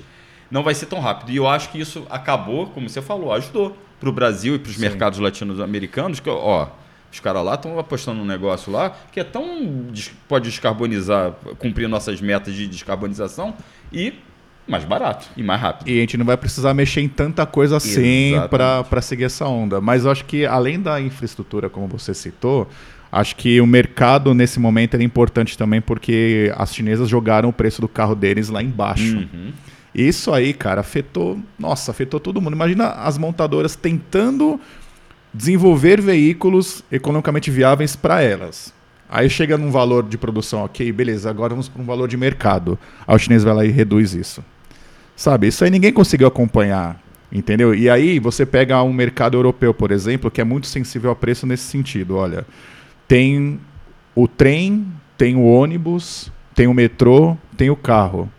não 0.51 0.62
vai 0.62 0.75
ser 0.75 0.87
tão 0.87 1.01
rápido. 1.01 1.31
E 1.31 1.37
eu 1.37 1.48
acho 1.48 1.70
que 1.70 1.81
isso 1.81 2.07
acabou, 2.11 2.66
como 2.68 2.88
você 2.88 3.01
falou, 3.01 3.33
ajudou 3.33 3.77
para 3.98 4.09
o 4.09 4.12
Brasil 4.12 4.57
e 4.57 4.59
para 4.59 4.70
os 4.70 4.77
mercados 4.77 5.18
latino-americanos, 5.18 6.20
que, 6.20 6.29
ó, 6.29 6.68
os 7.11 7.20
caras 7.20 7.44
lá 7.44 7.55
estão 7.55 7.79
apostando 7.79 8.18
num 8.18 8.25
negócio 8.25 8.72
lá 8.72 8.96
que 9.12 9.20
é 9.20 9.25
tão. 9.25 9.87
pode 10.27 10.48
descarbonizar, 10.48 11.33
cumprir 11.59 11.88
nossas 11.88 12.20
metas 12.20 12.55
de 12.55 12.66
descarbonização 12.66 13.55
e 13.92 14.14
mais 14.66 14.85
barato 14.85 15.27
e 15.37 15.42
mais 15.42 15.61
rápido. 15.61 15.88
E 15.88 15.98
a 15.98 16.01
gente 16.01 16.16
não 16.16 16.25
vai 16.25 16.37
precisar 16.37 16.72
mexer 16.75 17.01
em 17.01 17.09
tanta 17.09 17.44
coisa 17.44 17.77
assim 17.77 18.35
para 18.48 19.03
seguir 19.03 19.25
essa 19.25 19.46
onda. 19.46 19.81
Mas 19.81 20.05
eu 20.05 20.11
acho 20.11 20.25
que 20.25 20.46
além 20.46 20.81
da 20.81 21.01
infraestrutura, 21.01 21.68
como 21.68 21.87
você 21.87 22.14
citou, 22.14 22.68
acho 23.11 23.37
que 23.37 23.61
o 23.61 23.66
mercado 23.66 24.33
nesse 24.35 24.61
momento 24.61 24.94
era 24.94 25.03
importante 25.03 25.59
também 25.59 25.81
porque 25.81 26.53
as 26.57 26.75
chinesas 26.75 27.09
jogaram 27.09 27.48
o 27.48 27.53
preço 27.53 27.81
do 27.81 27.88
carro 27.88 28.14
deles 28.14 28.48
lá 28.48 28.62
embaixo. 28.62 29.16
Uhum. 29.16 29.53
Isso 29.94 30.33
aí, 30.33 30.55
cara, 30.55 30.81
afetou, 30.81 31.38
nossa, 31.59 31.90
afetou 31.90 32.18
todo 32.18 32.40
mundo. 32.40 32.55
Imagina 32.55 32.88
as 32.92 33.18
montadoras 33.18 33.77
tentando 33.77 34.59
desenvolver 35.35 36.01
veículos 36.01 36.83
economicamente 36.90 37.51
viáveis 37.51 37.94
para 37.94 38.22
elas. 38.22 38.72
Aí 39.14 39.29
chega 39.29 39.59
num 39.59 39.70
valor 39.70 40.09
de 40.09 40.16
produção, 40.16 40.64
ok, 40.64 40.90
beleza, 40.90 41.29
agora 41.29 41.51
vamos 41.51 41.68
para 41.68 41.83
um 41.83 41.85
valor 41.85 42.09
de 42.09 42.16
mercado. 42.16 42.79
Aí 43.07 43.14
o 43.14 43.18
chinês 43.18 43.44
vai 43.44 43.55
lá 43.55 43.62
e 43.62 43.70
reduz 43.70 44.14
isso. 44.14 44.42
Sabe, 45.14 45.48
isso 45.48 45.62
aí 45.62 45.70
ninguém 45.70 45.92
conseguiu 45.92 46.27
acompanhar, 46.27 46.98
entendeu? 47.31 47.75
E 47.75 47.90
aí 47.90 48.18
você 48.18 48.46
pega 48.46 48.83
um 48.83 48.90
mercado 48.90 49.37
europeu, 49.37 49.75
por 49.75 49.90
exemplo, 49.90 50.31
que 50.31 50.40
é 50.40 50.44
muito 50.44 50.66
sensível 50.66 51.11
a 51.11 51.14
preço 51.14 51.46
nesse 51.46 51.64
sentido. 51.64 52.16
Olha, 52.16 52.46
tem 53.07 53.61
o 54.14 54.27
trem, 54.27 54.87
tem 55.18 55.37
o 55.37 55.44
ônibus, 55.44 56.33
tem 56.55 56.66
o 56.66 56.72
metrô, 56.72 57.37
tem 57.55 57.68
o 57.68 57.77
carro. 57.77 58.33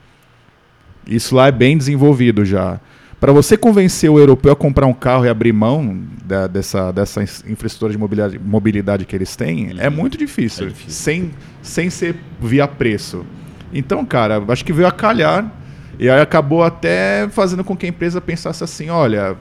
Isso 1.06 1.36
lá 1.36 1.50
é 1.50 1.52
bem 1.52 1.78
desenvolvido 1.78 2.44
já. 2.44 2.82
Para 3.24 3.32
você 3.32 3.56
convencer 3.56 4.10
o 4.10 4.20
europeu 4.20 4.52
a 4.52 4.56
comprar 4.56 4.86
um 4.86 4.94
carro 4.94 5.26
e 5.26 5.30
abrir 5.30 5.54
mão 5.54 5.98
da, 6.26 6.46
dessa, 6.46 6.92
dessa 6.92 7.24
infraestrutura 7.24 7.90
de 7.90 7.98
mobilidade, 7.98 8.38
mobilidade 8.38 9.06
que 9.06 9.16
eles 9.16 9.34
têm, 9.34 9.72
uhum. 9.72 9.80
é 9.80 9.90
muito 9.90 10.18
difícil, 10.18 10.66
é 10.66 10.70
difícil, 10.70 10.92
Sem, 10.92 11.32
sem 11.62 11.90
ser 11.90 12.18
via 12.38 12.68
preço. 12.68 13.26
Então, 13.74 14.04
cara, 14.06 14.44
acho 14.50 14.66
que 14.66 14.74
veio 14.74 14.90
a 14.90 14.92
calhar 14.92 15.50
e 15.98 16.10
aí 16.10 16.20
acabou 16.20 16.66
até 16.66 17.30
fazendo 17.30 17.64
com 17.64 17.78
que 17.78 17.86
a 17.86 17.90
empresa 17.90 18.20
pensasse 18.20 18.62
assim: 18.62 18.90
olha, 18.90 19.38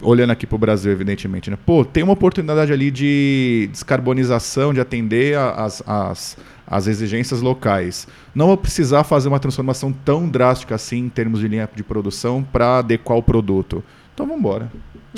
olhando 0.00 0.30
aqui 0.30 0.46
para 0.46 0.56
o 0.56 0.58
Brasil, 0.58 0.90
evidentemente, 0.92 1.50
né? 1.50 1.58
Pô, 1.64 1.84
tem 1.84 2.02
uma 2.02 2.12
oportunidade 2.12 2.72
ali 2.72 2.90
de 2.90 3.68
descarbonização, 3.72 4.72
de 4.72 4.80
atender 4.80 5.36
as, 5.36 5.82
as, 5.86 6.36
as 6.66 6.86
exigências 6.86 7.40
locais. 7.40 8.06
Não 8.34 8.46
vou 8.46 8.56
precisar 8.56 9.04
fazer 9.04 9.28
uma 9.28 9.40
transformação 9.40 9.92
tão 9.92 10.28
drástica 10.28 10.74
assim 10.74 10.98
em 10.98 11.08
termos 11.08 11.40
de 11.40 11.48
linha 11.48 11.68
de 11.74 11.82
produção 11.82 12.42
para 12.42 12.78
adequar 12.78 13.18
o 13.18 13.22
produto. 13.22 13.82
Então 14.14 14.26
vamos 14.26 14.40
embora. 14.40 14.70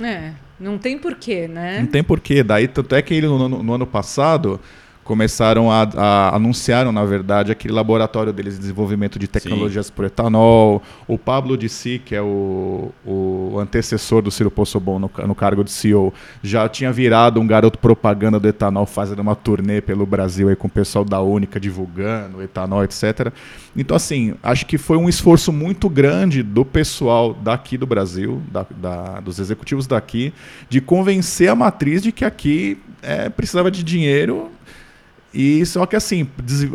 É, 0.02 0.33
não 0.59 0.78
tem 0.78 0.98
porquê, 0.98 1.48
né? 1.48 1.81
Não 1.81 1.87
tem 1.87 2.02
porquê. 2.02 2.42
Daí, 2.42 2.68
tanto 2.68 2.94
é 2.94 3.02
que 3.02 3.14
ele 3.14 3.26
no, 3.26 3.48
no, 3.48 3.62
no 3.62 3.74
ano 3.74 3.87
passado 3.87 4.61
começaram 5.08 5.72
a, 5.72 5.88
a, 5.96 6.36
anunciaram 6.36 6.92
na 6.92 7.02
verdade 7.02 7.50
aquele 7.50 7.72
laboratório 7.72 8.30
deles 8.30 8.56
de 8.56 8.60
desenvolvimento 8.60 9.18
de 9.18 9.26
tecnologias 9.26 9.88
para 9.88 10.06
etanol. 10.06 10.82
O 11.06 11.16
Pablo 11.16 11.56
Dissi, 11.56 11.98
que 11.98 12.14
é 12.14 12.20
o, 12.20 12.92
o 13.06 13.58
antecessor 13.58 14.20
do 14.20 14.30
Ciro 14.30 14.50
Poçobon 14.50 14.98
no, 14.98 15.10
no 15.26 15.34
cargo 15.34 15.64
de 15.64 15.70
CEO, 15.70 16.12
já 16.42 16.68
tinha 16.68 16.92
virado 16.92 17.40
um 17.40 17.46
garoto 17.46 17.78
propaganda 17.78 18.38
do 18.38 18.46
etanol, 18.46 18.84
fazendo 18.84 19.20
uma 19.20 19.34
turnê 19.34 19.80
pelo 19.80 20.04
Brasil 20.04 20.50
aí 20.50 20.56
com 20.56 20.66
o 20.66 20.70
pessoal 20.70 21.06
da 21.06 21.22
Única 21.22 21.58
divulgando 21.58 22.42
etanol, 22.42 22.84
etc. 22.84 23.32
Então 23.74 23.96
assim, 23.96 24.34
acho 24.42 24.66
que 24.66 24.76
foi 24.76 24.98
um 24.98 25.08
esforço 25.08 25.50
muito 25.50 25.88
grande 25.88 26.42
do 26.42 26.66
pessoal 26.66 27.32
daqui 27.32 27.78
do 27.78 27.86
Brasil, 27.86 28.42
da, 28.52 28.66
da, 28.76 29.20
dos 29.20 29.38
executivos 29.38 29.86
daqui, 29.86 30.34
de 30.68 30.82
convencer 30.82 31.48
a 31.48 31.54
matriz 31.54 32.02
de 32.02 32.12
que 32.12 32.26
aqui 32.26 32.78
é, 33.02 33.30
precisava 33.30 33.70
de 33.70 33.82
dinheiro 33.82 34.50
e 35.32 35.64
só 35.66 35.84
que 35.84 35.94
assim, 35.94 36.24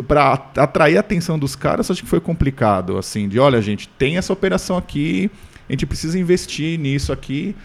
para 0.08 0.34
atrair 0.58 0.98
a 0.98 1.00
atenção 1.00 1.40
dos 1.40 1.56
caras, 1.56 1.90
acho 1.90 2.04
que 2.04 2.10
foi 2.10 2.20
complicado, 2.20 2.98
assim, 2.98 3.28
de 3.28 3.40
olha, 3.40 3.62
gente, 3.62 3.88
tem 3.90 4.18
essa 4.18 4.32
operação 4.32 4.78
aqui, 4.78 5.32
a 5.68 5.74
gente 5.74 5.86
precisa 5.86 6.20
investir 6.20 6.78
nisso 6.80 7.12
aqui, 7.12 7.56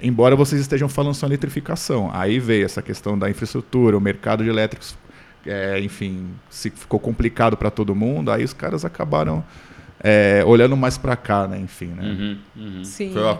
embora 0.00 0.36
vocês 0.36 0.60
estejam 0.60 0.88
falando 0.88 1.14
só 1.14 1.26
eletrificação. 1.26 2.10
Aí 2.12 2.38
veio 2.38 2.64
essa 2.64 2.80
questão 2.80 3.18
da 3.18 3.28
infraestrutura, 3.28 3.96
o 3.96 4.00
mercado 4.00 4.44
de 4.44 4.50
elétricos, 4.50 4.96
é, 5.44 5.80
enfim, 5.80 6.28
se 6.48 6.70
ficou 6.70 7.00
complicado 7.00 7.56
para 7.56 7.70
todo 7.70 7.94
mundo, 7.94 8.30
aí 8.30 8.44
os 8.44 8.52
caras 8.52 8.84
acabaram 8.84 9.44
é, 10.00 10.44
olhando 10.46 10.76
mais 10.76 10.96
para 10.96 11.16
cá, 11.16 11.48
né, 11.48 11.58
enfim, 11.58 11.86
né? 11.86 12.02
Uhum, 12.04 12.38
uhum. 12.56 12.84
Sim. 12.84 13.12
Foi 13.12 13.22
uma 13.22 13.36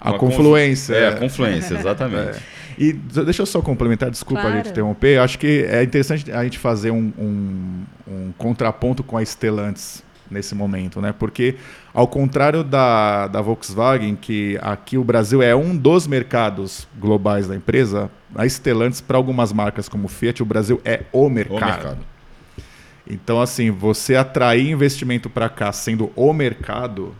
a 0.00 0.12
confluência. 0.14 0.94
É, 0.94 1.08
a 1.08 1.16
confluência, 1.16 1.74
exatamente. 1.74 2.38
É. 2.38 2.58
E 2.78 2.92
deixa 2.92 3.42
eu 3.42 3.46
só 3.46 3.60
complementar, 3.60 4.08
desculpa 4.08 4.42
claro. 4.42 4.54
a 4.54 4.58
gente 4.58 4.70
interromper. 4.70 5.18
Acho 5.18 5.38
que 5.38 5.66
é 5.68 5.82
interessante 5.82 6.30
a 6.30 6.44
gente 6.44 6.58
fazer 6.58 6.92
um, 6.92 7.12
um, 7.18 7.84
um 8.06 8.32
contraponto 8.38 9.02
com 9.02 9.16
a 9.16 9.22
Stellantis 9.24 10.04
nesse 10.30 10.54
momento, 10.54 11.00
né? 11.00 11.12
Porque 11.18 11.56
ao 11.92 12.06
contrário 12.06 12.62
da, 12.62 13.26
da 13.26 13.40
Volkswagen, 13.40 14.14
que 14.14 14.56
aqui 14.62 14.96
o 14.96 15.02
Brasil 15.02 15.42
é 15.42 15.56
um 15.56 15.76
dos 15.76 16.06
mercados 16.06 16.86
globais 16.98 17.48
da 17.48 17.56
empresa, 17.56 18.08
a 18.34 18.46
Stellantis 18.48 19.00
para 19.00 19.16
algumas 19.16 19.52
marcas 19.52 19.88
como 19.88 20.06
Fiat, 20.06 20.40
o 20.42 20.46
Brasil 20.46 20.80
é 20.84 21.02
o 21.12 21.28
mercado. 21.28 21.56
O 21.56 21.66
mercado. 21.66 21.98
Então 23.10 23.40
assim, 23.40 23.70
você 23.70 24.14
atrair 24.14 24.70
investimento 24.70 25.28
para 25.28 25.48
cá 25.48 25.72
sendo 25.72 26.12
o 26.14 26.32
mercado 26.32 27.14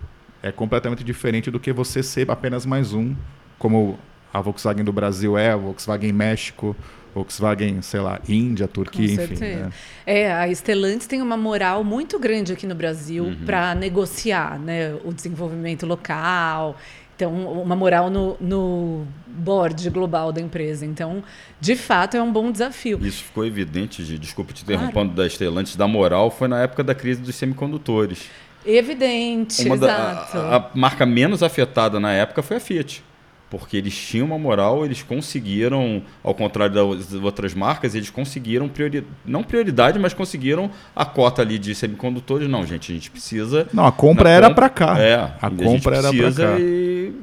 é 0.49 0.53
completamente 0.53 1.05
diferente 1.05 1.51
do 1.51 1.61
que 1.61 1.73
você 1.73 2.03
ser 2.03 2.31
apenas 2.31 2.65
mais 2.65 2.93
um, 2.93 3.15
como 3.59 3.99
a 4.33 4.41
Volkswagen 4.41 4.85
do 4.85 4.93
Brasil 4.93 5.37
é, 5.37 5.51
a 5.51 5.57
Volkswagen 5.57 6.13
México, 6.13 6.77
Volkswagen, 7.15 7.83
sei 7.83 8.01
lá, 8.01 8.21
Índia, 8.29 8.69
Turquia, 8.69 9.15
enfim. 9.15 9.35
Né? 9.35 9.71
É, 10.07 10.33
a 10.33 10.55
Stellantis 10.55 11.07
tem 11.07 11.23
uma 11.23 11.37
moral 11.37 11.83
muito 11.83 12.19
grande 12.19 12.53
aqui 12.53 12.67
no 12.67 12.75
Brasil 12.75 13.25
uhum. 13.25 13.37
para 13.45 13.75
negociar 13.75 14.59
né, 14.59 14.95
o 15.05 15.13
desenvolvimento 15.13 15.87
local. 15.87 16.77
Então, 17.17 17.35
uma 17.35 17.75
moral 17.75 18.11
no, 18.11 18.37
no 18.41 19.05
board 19.27 19.91
global 19.91 20.31
da 20.31 20.41
empresa. 20.41 20.87
Então, 20.87 21.25
de 21.61 21.75
fato, 21.75 22.17
é 22.17 22.23
um 22.23 22.33
bom 22.33 22.53
desafio. 22.53 23.05
Isso 23.05 23.25
ficou 23.25 23.45
evidente, 23.45 24.05
de, 24.05 24.17
desculpa 24.17 24.53
te 24.53 24.63
interrompendo, 24.63 24.93
claro. 24.93 25.11
da 25.11 25.29
Stellantis, 25.29 25.75
da 25.75 25.89
moral, 25.89 26.31
foi 26.31 26.47
na 26.47 26.63
época 26.63 26.85
da 26.85 26.95
crise 26.95 27.21
dos 27.21 27.35
semicondutores. 27.35 28.31
Evidente, 28.67 29.65
uma 29.65 29.75
exato. 29.75 30.37
Da, 30.37 30.43
a, 30.43 30.57
a, 30.57 30.71
marca 30.75 31.07
menos 31.07 31.43
afetada 31.43 31.99
na 31.99 32.13
época 32.13 32.43
foi 32.43 32.57
a 32.57 32.61
Fiat. 32.61 33.03
Porque 33.51 33.79
eles 33.79 33.97
tinham 33.97 34.27
uma 34.27 34.39
moral, 34.39 34.85
eles 34.85 35.01
conseguiram, 35.01 36.03
ao 36.23 36.35
contrário 36.35 36.75
das 36.75 37.15
outras 37.15 37.55
marcas, 37.55 37.95
eles 37.95 38.11
conseguiram, 38.11 38.69
priori, 38.69 39.07
não 39.25 39.43
prioridade, 39.43 39.99
mas 39.99 40.13
conseguiram 40.13 40.71
a 40.95 41.07
cota 41.07 41.41
ali 41.41 41.59
de 41.59 41.75
semicondutores. 41.75 42.47
Não, 42.47 42.67
gente, 42.67 42.93
a 42.93 42.95
gente 42.95 43.11
precisa. 43.11 43.67
Não, 43.73 43.87
a 43.87 43.93
compra 43.93 44.29
era 44.29 44.51
para 44.53 44.69
cá. 44.69 44.99
É, 45.01 45.15
a 45.41 45.51
compra 45.51 45.95
a 45.95 45.99
era 45.99 46.13
para 46.13 46.33
cá. 46.33 46.61
E 46.61 47.15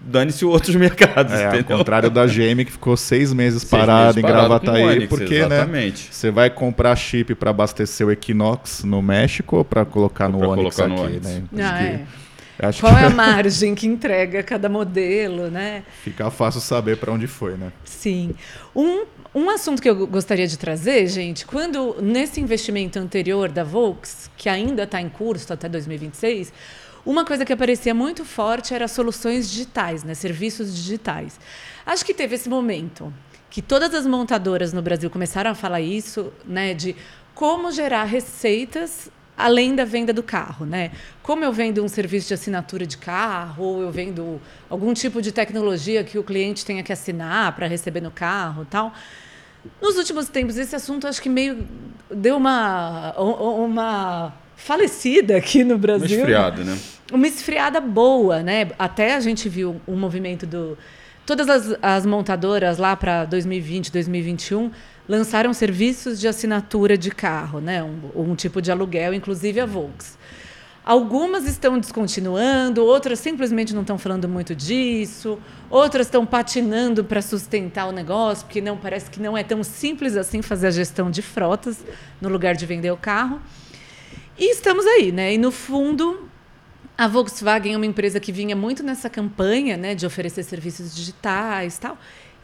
dane-se 0.00 0.44
outros 0.44 0.74
mercados. 0.76 1.32
É, 1.32 1.48
entendeu? 1.48 1.76
ao 1.76 1.78
contrário 1.78 2.10
da 2.10 2.26
GM 2.26 2.64
que 2.64 2.72
ficou 2.72 2.96
seis 2.96 3.32
meses 3.32 3.62
seis 3.62 3.70
parado 3.70 4.16
meses 4.16 4.16
em 4.16 4.22
Gravataí, 4.22 4.82
Onix, 4.82 5.08
porque 5.08 5.46
né, 5.46 5.92
você 6.10 6.30
vai 6.30 6.50
comprar 6.50 6.94
chip 6.96 7.34
para 7.34 7.50
abastecer 7.50 8.06
o 8.06 8.10
Equinox 8.10 8.84
no 8.84 9.02
México 9.02 9.56
ou 9.56 9.64
para 9.64 9.84
colocar 9.84 10.28
no 10.28 10.38
Onix 10.38 10.76
colocar 10.76 10.84
aqui, 10.84 10.94
no 10.94 11.02
Onix. 11.02 11.26
né? 11.26 11.42
Ah, 11.60 11.82
é. 11.82 12.04
Acho 12.60 12.80
Qual 12.80 12.92
que... 12.92 13.00
é 13.02 13.06
a 13.06 13.10
margem 13.14 13.74
que 13.74 13.86
entrega 13.86 14.42
cada 14.42 14.68
modelo, 14.68 15.48
né? 15.48 15.84
Fica 16.02 16.28
fácil 16.30 16.60
saber 16.60 16.96
para 16.96 17.12
onde 17.12 17.28
foi, 17.28 17.56
né? 17.56 17.72
Sim. 17.84 18.34
Um, 18.74 19.04
um 19.34 19.48
assunto 19.50 19.80
que 19.80 19.88
eu 19.88 20.06
gostaria 20.06 20.46
de 20.46 20.58
trazer, 20.58 21.06
gente, 21.06 21.46
quando 21.46 21.96
nesse 22.02 22.40
investimento 22.40 22.98
anterior 22.98 23.48
da 23.48 23.62
Volks, 23.62 24.28
que 24.36 24.48
ainda 24.48 24.82
está 24.82 25.00
em 25.00 25.08
curso 25.08 25.52
até 25.52 25.68
2026, 25.68 26.52
uma 27.10 27.24
coisa 27.24 27.42
que 27.42 27.52
aparecia 27.54 27.94
muito 27.94 28.22
forte 28.22 28.74
era 28.74 28.86
soluções 28.86 29.50
digitais, 29.50 30.04
né? 30.04 30.12
serviços 30.12 30.74
digitais. 30.76 31.40
Acho 31.86 32.04
que 32.04 32.12
teve 32.12 32.34
esse 32.34 32.50
momento 32.50 33.10
que 33.48 33.62
todas 33.62 33.94
as 33.94 34.06
montadoras 34.06 34.74
no 34.74 34.82
Brasil 34.82 35.08
começaram 35.08 35.50
a 35.50 35.54
falar 35.54 35.80
isso, 35.80 36.30
né, 36.44 36.74
de 36.74 36.94
como 37.34 37.72
gerar 37.72 38.04
receitas 38.04 39.10
além 39.34 39.74
da 39.74 39.86
venda 39.86 40.12
do 40.12 40.22
carro, 40.22 40.66
né? 40.66 40.90
Como 41.22 41.42
eu 41.42 41.50
vendo 41.50 41.82
um 41.82 41.88
serviço 41.88 42.28
de 42.28 42.34
assinatura 42.34 42.84
de 42.84 42.98
carro, 42.98 43.64
ou 43.64 43.82
eu 43.82 43.90
vendo 43.90 44.38
algum 44.68 44.92
tipo 44.92 45.22
de 45.22 45.32
tecnologia 45.32 46.04
que 46.04 46.18
o 46.18 46.24
cliente 46.24 46.62
tenha 46.62 46.82
que 46.82 46.92
assinar 46.92 47.54
para 47.54 47.66
receber 47.66 48.02
no 48.02 48.10
carro, 48.10 48.66
tal. 48.68 48.92
Nos 49.80 49.96
últimos 49.96 50.28
tempos 50.28 50.58
esse 50.58 50.76
assunto 50.76 51.06
acho 51.06 51.22
que 51.22 51.28
meio 51.28 51.66
deu 52.10 52.36
uma 52.36 53.12
uma 53.16 54.34
falecida 54.56 55.36
aqui 55.36 55.64
no 55.64 55.78
Brasil. 55.78 56.18
Uma 56.18 56.28
esfriada, 56.28 56.64
né? 56.64 56.78
Uma 57.12 57.26
esfriada 57.26 57.80
boa, 57.80 58.42
né? 58.42 58.70
Até 58.78 59.14
a 59.14 59.20
gente 59.20 59.48
viu 59.48 59.80
um 59.88 59.96
movimento 59.96 60.46
do 60.46 60.76
todas 61.24 61.48
as, 61.48 61.78
as 61.82 62.06
montadoras 62.06 62.78
lá 62.78 62.96
para 62.96 63.24
2020, 63.26 63.92
2021 63.92 64.70
lançaram 65.08 65.52
serviços 65.54 66.20
de 66.20 66.28
assinatura 66.28 66.98
de 66.98 67.10
carro, 67.10 67.60
né? 67.60 67.82
Um, 67.82 68.30
um 68.30 68.34
tipo 68.34 68.60
de 68.60 68.70
aluguel, 68.70 69.14
inclusive 69.14 69.58
a 69.58 69.66
Volks. 69.66 70.18
Algumas 70.84 71.46
estão 71.46 71.78
descontinuando, 71.78 72.84
outras 72.84 73.18
simplesmente 73.18 73.74
não 73.74 73.82
estão 73.82 73.98
falando 73.98 74.28
muito 74.28 74.54
disso, 74.54 75.38
outras 75.68 76.06
estão 76.06 76.24
patinando 76.24 77.04
para 77.04 77.20
sustentar 77.20 77.88
o 77.88 77.92
negócio, 77.92 78.46
porque 78.46 78.60
não 78.60 78.76
parece 78.76 79.10
que 79.10 79.20
não 79.20 79.36
é 79.36 79.42
tão 79.42 79.62
simples 79.62 80.16
assim 80.16 80.40
fazer 80.40 80.68
a 80.68 80.70
gestão 80.70 81.10
de 81.10 81.20
frotas 81.20 81.84
no 82.20 82.28
lugar 82.28 82.54
de 82.54 82.64
vender 82.64 82.90
o 82.90 82.96
carro. 82.96 83.40
E 84.38 84.50
estamos 84.52 84.86
aí, 84.86 85.10
né? 85.10 85.34
E 85.34 85.38
no 85.38 85.50
fundo, 85.50 86.27
a 86.98 87.06
Volkswagen 87.06 87.74
é 87.74 87.76
uma 87.76 87.86
empresa 87.86 88.18
que 88.18 88.32
vinha 88.32 88.56
muito 88.56 88.82
nessa 88.82 89.08
campanha, 89.08 89.76
né, 89.76 89.94
de 89.94 90.04
oferecer 90.04 90.42
serviços 90.42 90.92
digitais, 90.92 91.78
tal. 91.78 91.96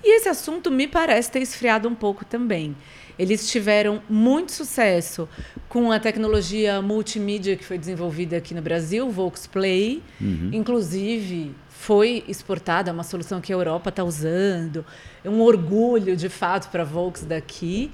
E 0.02 0.16
esse 0.16 0.28
assunto 0.28 0.70
me 0.70 0.86
parece 0.86 1.28
ter 1.28 1.42
esfriado 1.42 1.88
um 1.88 1.94
pouco 1.94 2.24
também. 2.24 2.76
Eles 3.18 3.50
tiveram 3.50 4.00
muito 4.08 4.52
sucesso 4.52 5.28
com 5.68 5.90
a 5.90 5.98
tecnologia 5.98 6.80
multimídia 6.80 7.56
que 7.56 7.64
foi 7.64 7.78
desenvolvida 7.78 8.36
aqui 8.36 8.54
no 8.54 8.62
Brasil, 8.62 9.10
Volksplay. 9.10 10.00
Uhum. 10.20 10.50
Inclusive, 10.52 11.52
foi 11.68 12.22
exportada, 12.28 12.90
é 12.90 12.92
uma 12.92 13.02
solução 13.02 13.40
que 13.40 13.52
a 13.52 13.56
Europa 13.56 13.88
está 13.88 14.04
usando. 14.04 14.84
É 15.24 15.28
um 15.28 15.40
orgulho, 15.40 16.16
de 16.16 16.28
fato, 16.28 16.70
para 16.70 16.82
a 16.82 16.86
Volks 16.86 17.24
daqui. 17.24 17.90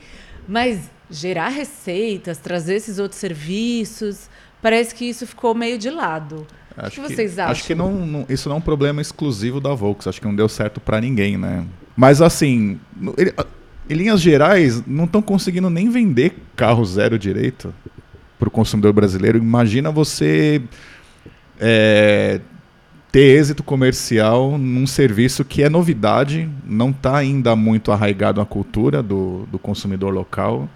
Mas 0.47 0.91
gerar 1.11 1.49
receitas, 1.49 2.39
trazer 2.39 2.75
esses 2.75 2.99
outros 2.99 3.21
serviços, 3.21 4.29
parece 4.61 4.95
que 4.95 5.05
isso 5.05 5.27
ficou 5.27 5.55
meio 5.55 5.79
de 5.79 5.91
lado. 5.91 6.47
Acho 6.77 7.01
o 7.01 7.05
que 7.05 7.15
vocês 7.15 7.39
acham? 7.39 7.53
Acho 7.53 7.65
que 7.65 7.75
não, 7.75 7.93
não, 7.93 8.27
isso 8.29 8.49
não 8.49 8.57
é 8.57 8.59
um 8.59 8.63
problema 8.63 9.01
exclusivo 9.01 9.61
da 9.61 9.75
Volks. 9.75 10.07
Acho 10.07 10.21
que 10.21 10.27
não 10.27 10.35
deu 10.35 10.49
certo 10.49 10.81
para 10.81 11.01
ninguém, 11.01 11.37
né? 11.37 11.65
Mas 11.97 12.23
assim, 12.23 12.79
ele, 13.19 13.35
em 13.89 13.95
linhas 13.95 14.21
gerais, 14.21 14.83
não 14.87 15.05
estão 15.05 15.21
conseguindo 15.21 15.69
nem 15.69 15.91
vender 15.91 16.35
carro 16.55 16.85
zero 16.85 17.19
direito 17.19 17.75
para 18.39 18.49
o 18.49 18.51
consumidor 18.51 18.93
brasileiro. 18.93 19.37
Imagina 19.37 19.91
você 19.91 20.63
é, 21.61 22.41
ter 23.13 23.39
êxito 23.39 23.63
comercial 23.63 24.57
num 24.57 24.87
serviço 24.87 25.45
que 25.45 25.63
é 25.63 25.69
novidade, 25.69 26.49
não 26.65 26.91
está 26.91 27.17
ainda 27.17 27.55
muito 27.57 27.91
arraigado 27.91 28.41
na 28.41 28.47
cultura 28.47 29.03
do, 29.03 29.47
do 29.51 29.59
consumidor 29.59 30.15
local 30.15 30.69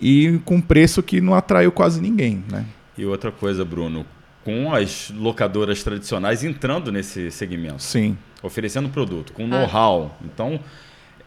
e 0.00 0.40
com 0.44 0.60
preço 0.60 1.02
que 1.02 1.20
não 1.20 1.34
atraiu 1.34 1.70
quase 1.70 2.00
ninguém. 2.00 2.42
Né? 2.50 2.64
E 2.98 3.06
outra 3.06 3.30
coisa, 3.30 3.64
Bruno, 3.64 4.04
com 4.44 4.74
as 4.74 5.10
locadoras 5.16 5.82
tradicionais 5.84 6.42
entrando 6.42 6.90
nesse 6.90 7.30
segmento. 7.30 7.80
Sim. 7.80 8.18
Oferecendo 8.42 8.88
produto, 8.88 9.32
com 9.32 9.44
ah. 9.44 9.46
know-how. 9.46 10.18
Então, 10.24 10.58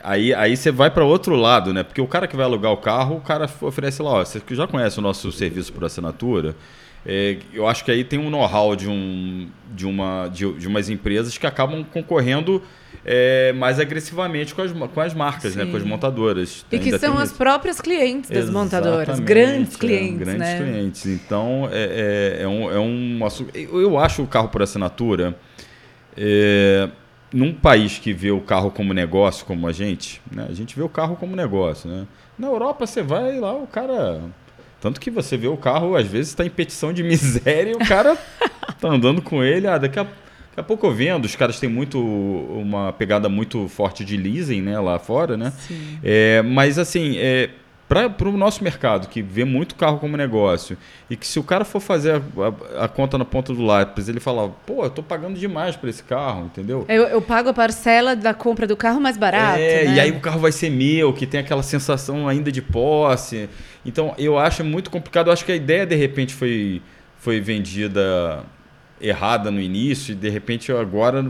aí, 0.04 0.34
aí 0.34 0.58
você 0.58 0.70
vai 0.70 0.92
para 0.92 1.06
outro 1.06 1.36
lado, 1.36 1.74
né? 1.74 1.82
Porque 1.82 2.02
o 2.02 2.08
cara 2.08 2.28
que 2.28 2.36
vai 2.36 2.46
alugar 2.46 2.74
o 2.74 2.78
carro, 2.78 3.16
o 3.16 3.22
cara 3.22 3.50
oferece 3.62 4.02
lá, 4.02 4.12
ó, 4.12 4.26
você 4.26 4.42
já 4.52 4.68
conhece 4.68 5.00
o 5.00 5.02
nosso 5.02 5.32
serviço 5.32 5.72
por 5.72 5.86
assinatura, 5.86 6.56
é, 7.06 7.38
eu 7.54 7.68
acho 7.68 7.84
que 7.84 7.92
aí 7.92 8.04
tem 8.04 8.20
um 8.20 8.30
know-how 8.30 8.76
de, 8.76 8.88
um, 8.88 9.50
de, 9.74 9.88
uma, 9.88 10.28
de, 10.28 10.52
de 10.54 10.68
umas 10.68 10.90
empresas 10.90 11.38
que 11.38 11.48
acabam 11.48 11.84
concorrendo 11.84 12.62
é, 13.06 13.52
mais 13.54 13.80
agressivamente 13.80 14.54
com 14.54 14.62
as, 14.62 14.72
com 14.72 15.02
as 15.02 15.14
marcas, 15.14 15.56
né, 15.56 15.66
com 15.66 15.78
as 15.78 15.84
montadoras. 15.84 16.66
E 16.72 16.80
que 16.80 16.98
são 16.98 17.18
as 17.18 17.32
próprias 17.32 17.82
clientes 17.82 18.30
das 18.30 18.44
Exatamente, 18.44 18.64
montadoras, 18.64 19.20
grandes 19.20 19.76
é, 19.76 19.80
clientes. 19.80 20.20
Grandes 20.20 20.40
né? 20.40 20.58
clientes. 20.58 21.06
Então, 21.06 21.70
é, 21.72 22.38
é, 22.40 22.44
é, 22.44 22.48
um, 22.48 22.72
é 22.72 22.80
um 22.80 23.26
assunto. 23.26 23.56
Eu 23.56 23.98
acho 23.98 24.22
o 24.24 24.28
carro 24.28 24.50
por 24.50 24.62
assinatura. 24.62 25.36
É, 26.16 26.90
num 27.34 27.54
país 27.54 27.98
que 27.98 28.12
vê 28.12 28.32
o 28.32 28.42
carro 28.42 28.70
como 28.70 28.94
negócio, 28.94 29.46
como 29.46 29.66
a 29.66 29.72
gente, 29.72 30.22
né, 30.30 30.48
a 30.50 30.54
gente 30.54 30.76
vê 30.76 30.82
o 30.82 30.90
carro 30.90 31.16
como 31.16 31.36
negócio. 31.36 31.90
Né? 31.90 32.06
Na 32.38 32.48
Europa, 32.48 32.86
você 32.86 33.02
vai 33.02 33.40
lá, 33.40 33.54
o 33.54 33.66
cara 33.66 34.22
tanto 34.82 35.00
que 35.00 35.12
você 35.12 35.38
vê 35.38 35.48
o 35.48 35.56
carro, 35.56 35.96
às 35.96 36.08
vezes, 36.08 36.30
está 36.30 36.44
em 36.44 36.50
petição 36.50 36.92
de 36.92 37.04
miséria 37.06 37.72
e 37.72 37.76
o 37.76 37.88
cara 37.88 38.18
tá 38.82 38.90
andando 38.90 39.22
com 39.22 39.44
ele. 39.44 39.68
Ah, 39.68 39.78
daqui 39.78 40.00
a, 40.00 40.08
daqui 40.52 40.60
a 40.60 40.64
pouco 40.64 40.86
eu 40.86 40.92
vendo, 40.92 41.26
os 41.26 41.36
caras 41.36 41.60
têm 41.60 41.70
muito 41.70 42.00
uma 42.00 42.94
pegada 42.94 43.28
muito 43.30 43.68
forte 43.68 44.04
de 44.06 44.18
leasing 44.18 44.62
né, 44.62 44.80
lá 44.80 45.00
fora, 45.00 45.36
né? 45.38 45.54
É, 46.04 46.42
mas 46.42 46.78
assim, 46.78 47.16
é, 47.18 47.50
para 47.88 48.30
o 48.30 48.38
nosso 48.38 48.64
mercado, 48.64 49.10
que 49.10 49.22
vê 49.22 49.44
muito 49.44 49.76
carro 49.76 49.98
como 49.98 50.16
negócio, 50.16 50.78
e 51.10 51.18
que 51.18 51.28
se 51.28 51.38
o 51.40 51.44
cara 51.44 51.66
for 51.66 51.82
fazer 51.82 52.16
a, 52.16 52.82
a, 52.82 52.86
a 52.86 52.88
conta 52.88 53.18
na 53.18 53.26
ponta 53.26 53.54
do 53.54 53.62
lápis, 53.62 54.08
ele 54.08 54.22
fala, 54.22 54.50
pô, 54.66 54.86
eu 54.86 54.90
tô 54.90 55.04
pagando 55.04 55.38
demais 55.38 55.76
por 55.76 55.90
esse 55.90 56.02
carro, 56.02 56.46
entendeu? 56.46 56.86
Eu, 56.88 57.04
eu, 57.04 57.22
pago 57.22 57.50
a 57.50 57.54
parcela 57.54 58.16
da 58.16 58.34
compra 58.34 58.66
do 58.66 58.78
carro 58.78 59.02
mais 59.02 59.18
barato. 59.18 59.60
É, 59.60 59.86
né? 59.86 59.96
e 59.96 60.00
aí 60.00 60.12
o 60.12 60.22
carro 60.22 60.40
vai 60.40 60.54
ser 60.54 60.70
meu, 60.70 61.12
que 61.12 61.26
tem 61.26 61.42
aquela 61.42 61.64
sensação 61.64 62.30
ainda 62.30 62.50
de 62.50 62.62
posse. 62.62 63.50
Então 63.86 64.14
eu 64.18 64.40
acho 64.40 64.64
muito 64.64 64.90
complicado. 64.90 65.28
Eu 65.28 65.34
acho 65.34 65.44
que 65.44 65.52
a 65.52 65.56
ideia, 65.56 65.86
de 65.86 65.96
repente, 65.96 66.34
foi, 66.34 66.82
foi 67.18 67.42
vendida 67.42 68.42
errada 69.02 69.50
no 69.50 69.60
início 69.60 70.12
e 70.14 70.16
de 70.16 70.30
repente 70.30 70.72
agora 70.72 71.26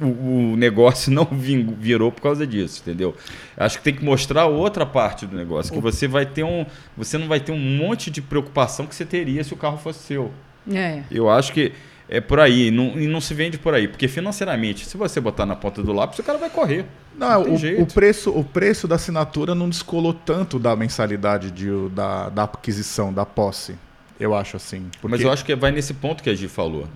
o, 0.00 0.04
o, 0.04 0.56
negócio 0.56 1.10
não 1.12 1.24
virou 1.24 2.12
por 2.12 2.20
causa 2.20 2.46
disso, 2.46 2.82
entendeu? 2.82 3.14
Acho 3.56 3.78
que 3.78 3.84
tem 3.84 3.94
que 3.94 4.04
mostrar 4.04 4.46
outra 4.46 4.84
parte 4.84 5.26
do 5.26 5.36
negócio, 5.36 5.72
que 5.72 5.80
você 5.80 6.06
vai 6.06 6.26
ter 6.26 6.44
um, 6.44 6.66
você 6.96 7.16
não 7.16 7.26
vai 7.26 7.40
ter 7.40 7.52
um 7.52 7.58
monte 7.58 8.10
de 8.10 8.20
preocupação 8.20 8.86
que 8.86 8.94
você 8.94 9.04
teria 9.04 9.42
se 9.42 9.54
o 9.54 9.56
carro 9.56 9.78
fosse 9.78 10.00
seu. 10.00 10.30
É. 10.70 11.02
Eu 11.10 11.30
acho 11.30 11.52
que 11.52 11.72
é 12.08 12.20
por 12.20 12.38
aí, 12.38 12.70
não, 12.70 12.98
e 13.00 13.06
não 13.06 13.20
se 13.20 13.32
vende 13.32 13.58
por 13.58 13.74
aí, 13.74 13.88
porque 13.88 14.06
financeiramente, 14.06 14.84
se 14.84 14.96
você 14.96 15.20
botar 15.20 15.46
na 15.46 15.56
ponta 15.56 15.82
do 15.82 15.92
lápis, 15.92 16.18
o 16.18 16.22
cara 16.22 16.38
vai 16.38 16.50
correr. 16.50 16.84
Não, 17.16 17.44
não 17.44 17.54
o, 17.54 17.82
o, 17.82 17.86
preço, 17.86 18.30
o 18.30 18.44
preço 18.44 18.86
da 18.86 18.96
assinatura 18.96 19.54
não 19.54 19.68
descolou 19.68 20.12
tanto 20.12 20.58
da 20.58 20.76
mensalidade 20.76 21.50
de, 21.50 21.70
da, 21.90 22.28
da 22.28 22.44
aquisição, 22.44 23.12
da 23.12 23.24
posse. 23.24 23.76
Eu 24.18 24.34
acho 24.34 24.56
assim. 24.56 24.88
Porque... 25.00 25.08
Mas 25.08 25.20
eu 25.20 25.30
acho 25.30 25.44
que 25.44 25.54
vai 25.54 25.70
nesse 25.70 25.94
ponto 25.94 26.22
que 26.22 26.30
a 26.30 26.34
Gi 26.34 26.48
falou. 26.48 26.88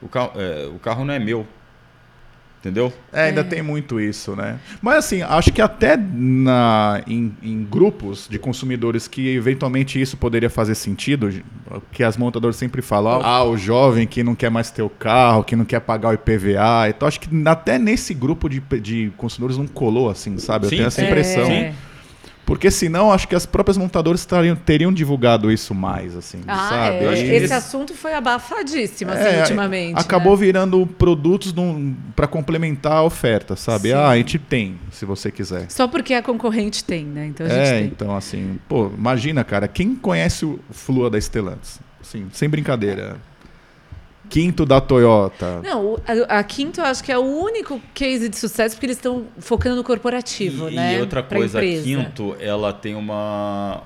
O 0.00 0.08
carro, 0.08 0.32
é, 0.36 0.66
o 0.66 0.78
carro 0.78 1.04
não 1.04 1.12
é 1.12 1.18
meu. 1.18 1.46
Entendeu? 2.60 2.92
É, 3.10 3.22
ainda 3.22 3.40
é. 3.40 3.44
tem 3.44 3.62
muito 3.62 3.98
isso, 3.98 4.36
né? 4.36 4.58
Mas 4.82 4.96
assim, 4.96 5.22
acho 5.22 5.50
que 5.50 5.62
até 5.62 5.96
na, 5.96 7.02
em, 7.06 7.34
em, 7.42 7.64
grupos 7.64 8.28
de 8.28 8.38
consumidores 8.38 9.08
que 9.08 9.34
eventualmente 9.34 9.98
isso 9.98 10.14
poderia 10.18 10.50
fazer 10.50 10.74
sentido, 10.74 11.42
que 11.90 12.04
as 12.04 12.18
montadoras 12.18 12.56
sempre 12.56 12.82
falam, 12.82 13.22
ah, 13.24 13.42
o 13.44 13.56
jovem 13.56 14.06
que 14.06 14.22
não 14.22 14.34
quer 14.34 14.50
mais 14.50 14.70
ter 14.70 14.82
o 14.82 14.90
carro, 14.90 15.42
que 15.42 15.56
não 15.56 15.64
quer 15.64 15.80
pagar 15.80 16.10
o 16.10 16.12
IPVA. 16.12 16.90
Então 16.90 17.08
acho 17.08 17.18
que 17.18 17.30
até 17.46 17.78
nesse 17.78 18.12
grupo 18.12 18.46
de, 18.46 18.60
de 18.78 19.10
consumidores 19.16 19.56
não 19.56 19.66
colou, 19.66 20.10
assim, 20.10 20.36
sabe? 20.36 20.66
Eu 20.66 20.70
Sim, 20.70 20.76
tenho 20.76 20.86
essa 20.88 21.02
impressão. 21.02 21.50
É. 21.50 21.72
Porque 22.50 22.68
senão 22.68 23.12
acho 23.12 23.28
que 23.28 23.36
as 23.36 23.46
próprias 23.46 23.76
montadoras 23.76 24.26
teriam, 24.26 24.56
teriam 24.56 24.92
divulgado 24.92 25.52
isso 25.52 25.72
mais, 25.72 26.16
assim, 26.16 26.40
ah, 26.48 26.68
sabe? 26.68 26.96
É. 26.96 27.12
Esse, 27.12 27.44
esse 27.44 27.52
assunto 27.52 27.94
foi 27.94 28.12
abafadíssimo, 28.12 29.12
assim, 29.12 29.36
é, 29.36 29.38
ultimamente. 29.42 29.96
Acabou 29.96 30.32
né? 30.32 30.46
virando 30.46 30.84
produtos 30.84 31.54
para 32.16 32.26
complementar 32.26 32.94
a 32.94 33.02
oferta, 33.04 33.54
sabe? 33.54 33.90
Sim. 33.90 33.94
Ah, 33.94 34.08
a 34.08 34.16
gente 34.16 34.36
tem, 34.36 34.80
se 34.90 35.04
você 35.04 35.30
quiser. 35.30 35.70
Só 35.70 35.86
porque 35.86 36.12
a 36.12 36.24
concorrente 36.24 36.82
tem, 36.82 37.04
né? 37.04 37.26
Então 37.26 37.46
a 37.46 37.48
gente 37.48 37.60
é, 37.60 37.78
tem. 37.78 37.84
então 37.84 38.16
assim, 38.16 38.58
pô, 38.68 38.90
imagina, 38.98 39.44
cara, 39.44 39.68
quem 39.68 39.94
conhece 39.94 40.44
o 40.44 40.58
Flua 40.72 41.08
da 41.08 41.20
Stellantis? 41.20 41.78
Assim, 42.00 42.26
sem 42.32 42.48
brincadeira. 42.48 43.18
Quinto 44.30 44.64
da 44.64 44.80
Toyota. 44.80 45.60
Não, 45.60 45.98
a, 46.06 46.38
a, 46.38 46.44
Quinto 46.44 46.80
eu 46.80 46.84
acho 46.84 47.02
que 47.02 47.10
é 47.10 47.18
o 47.18 47.22
único 47.22 47.80
case 47.92 48.28
de 48.28 48.36
sucesso 48.36 48.76
porque 48.76 48.86
eles 48.86 48.96
estão 48.96 49.26
focando 49.38 49.76
no 49.76 49.84
corporativo, 49.84 50.70
e, 50.70 50.74
né? 50.76 50.96
E 50.96 51.00
outra 51.00 51.22
coisa, 51.22 51.58
a 51.58 51.62
Quinto, 51.62 52.36
ela 52.38 52.72
tem 52.72 52.94
uma, 52.94 53.82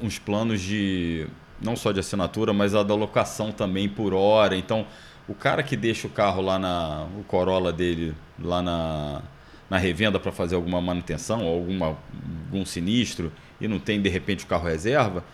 uns 0.00 0.18
planos 0.18 0.60
de 0.60 1.26
não 1.60 1.74
só 1.74 1.92
de 1.92 2.00
assinatura, 2.00 2.52
mas 2.52 2.74
a 2.74 2.82
da 2.82 2.94
locação 2.94 3.50
também 3.50 3.88
por 3.88 4.12
hora. 4.12 4.54
Então, 4.54 4.86
o 5.26 5.34
cara 5.34 5.62
que 5.62 5.76
deixa 5.76 6.06
o 6.06 6.10
carro 6.10 6.42
lá 6.42 6.58
na 6.58 7.06
o 7.18 7.24
Corolla 7.24 7.72
dele 7.72 8.14
lá 8.38 8.60
na, 8.62 9.22
na 9.68 9.78
revenda 9.78 10.20
para 10.20 10.30
fazer 10.30 10.54
alguma 10.54 10.80
manutenção 10.80 11.44
ou 11.44 11.54
alguma, 11.54 11.96
algum 12.46 12.64
sinistro 12.64 13.32
e 13.60 13.66
não 13.66 13.78
tem 13.78 14.00
de 14.00 14.08
repente 14.08 14.44
o 14.44 14.46
carro 14.46 14.68
reserva, 14.68 15.24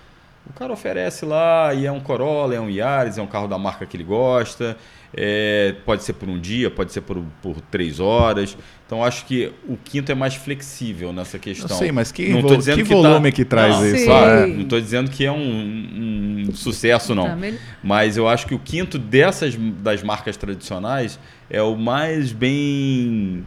O 0.44 0.52
cara 0.52 0.72
oferece 0.72 1.24
lá 1.24 1.72
e 1.72 1.87
é 1.87 1.92
um 1.92 2.00
Corolla, 2.00 2.55
é 2.55 2.61
um 2.61 2.68
Yaris, 2.68 3.16
é 3.16 3.22
um 3.22 3.26
carro 3.26 3.46
da 3.46 3.57
marca 3.57 3.87
que 3.87 3.96
ele 3.96 4.05
gosta. 4.05 4.76
É, 5.14 5.74
pode 5.85 6.02
ser 6.02 6.14
por 6.14 6.28
um 6.28 6.40
dia, 6.40 6.70
pode 6.70 6.92
ser 6.92 7.02
por, 7.02 7.22
por 7.40 7.61
três 7.61 8.00
horas. 8.00 8.57
Então 8.85 9.05
acho 9.05 9.24
que 9.24 9.52
o 9.68 9.76
quinto 9.76 10.11
é 10.11 10.14
mais 10.14 10.35
flexível 10.35 11.12
nessa 11.12 11.38
questão. 11.38 11.70
Eu 11.70 11.76
sei, 11.76 11.92
mas 11.92 12.11
que, 12.11 12.28
não 12.31 12.42
vo 12.42 12.59
que, 12.59 12.74
que 12.74 12.83
volume 12.83 13.31
tá... 13.31 13.37
que 13.37 13.44
traz 13.44 13.76
não, 13.76 13.87
isso? 13.87 14.05
Claro, 14.05 14.46
não 14.48 14.62
estou 14.62 14.81
dizendo 14.81 15.11
que 15.11 15.24
é 15.24 15.31
um, 15.31 16.46
um 16.48 16.55
sucesso, 16.55 17.14
não. 17.14 17.24
Tá, 17.24 17.38
mas 17.83 18.16
eu 18.16 18.26
acho 18.26 18.46
que 18.46 18.55
o 18.55 18.59
quinto 18.59 18.98
dessas 18.98 19.55
das 19.55 20.02
marcas 20.02 20.37
tradicionais 20.37 21.20
é 21.48 21.62
o 21.62 21.76
mais 21.76 22.33
bem 22.33 23.46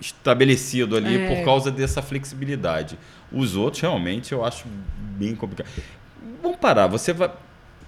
estabelecido 0.00 0.96
ali 0.96 1.16
é. 1.16 1.34
por 1.34 1.44
causa 1.44 1.70
dessa 1.70 2.02
flexibilidade. 2.02 2.98
Os 3.32 3.56
outros 3.56 3.80
realmente 3.80 4.32
eu 4.32 4.44
acho 4.44 4.66
bem 5.16 5.34
complicado. 5.34 5.68
Vamos 6.46 6.60
parar, 6.60 6.86
você 6.86 7.12
vai 7.12 7.28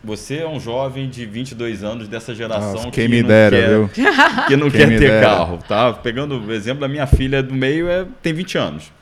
você 0.02 0.38
é 0.38 0.48
um 0.48 0.60
jovem 0.60 1.08
de 1.08 1.26
22 1.26 1.82
anos 1.82 2.08
dessa 2.08 2.34
geração 2.34 2.74
Nossa, 2.74 2.90
que, 2.90 3.08
me 3.08 3.20
não 3.20 3.28
dera, 3.28 3.56
quer, 3.56 3.68
viu? 3.68 3.88
que 4.46 4.56
não 4.56 4.70
quem 4.70 4.80
quer 4.80 4.88
ter 4.90 4.98
dera. 5.10 5.26
carro, 5.26 5.58
tá? 5.58 5.92
Pegando 5.92 6.40
o 6.40 6.52
exemplo 6.52 6.80
da 6.80 6.88
minha 6.88 7.06
filha 7.06 7.42
do 7.42 7.52
meio, 7.52 7.88
é, 7.88 8.06
tem 8.22 8.32
20 8.32 8.58
anos. 8.58 8.92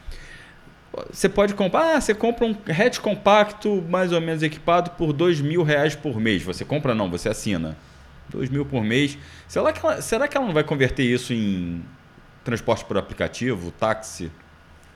Você 1.10 1.28
pode 1.28 1.54
comprar, 1.54 1.96
ah, 1.96 2.00
você 2.00 2.14
compra 2.14 2.46
um 2.46 2.56
hatch 2.66 2.98
compacto 2.98 3.84
mais 3.88 4.12
ou 4.12 4.20
menos 4.20 4.42
equipado 4.42 4.90
por 4.92 5.12
dois 5.12 5.40
mil 5.40 5.62
reais 5.62 5.94
por 5.94 6.18
mês. 6.18 6.42
Você 6.42 6.64
compra 6.64 6.94
não, 6.94 7.10
você 7.10 7.28
assina. 7.28 7.76
Dois 8.28 8.48
mil 8.48 8.64
por 8.64 8.82
mês. 8.82 9.18
Será 9.46 9.72
que 9.72 9.84
ela, 9.84 10.00
será 10.02 10.28
que 10.28 10.36
ela 10.36 10.46
não 10.46 10.54
vai 10.54 10.64
converter 10.64 11.04
isso 11.04 11.32
em 11.32 11.82
transporte 12.42 12.84
por 12.84 12.96
aplicativo, 12.96 13.70
táxi? 13.70 14.30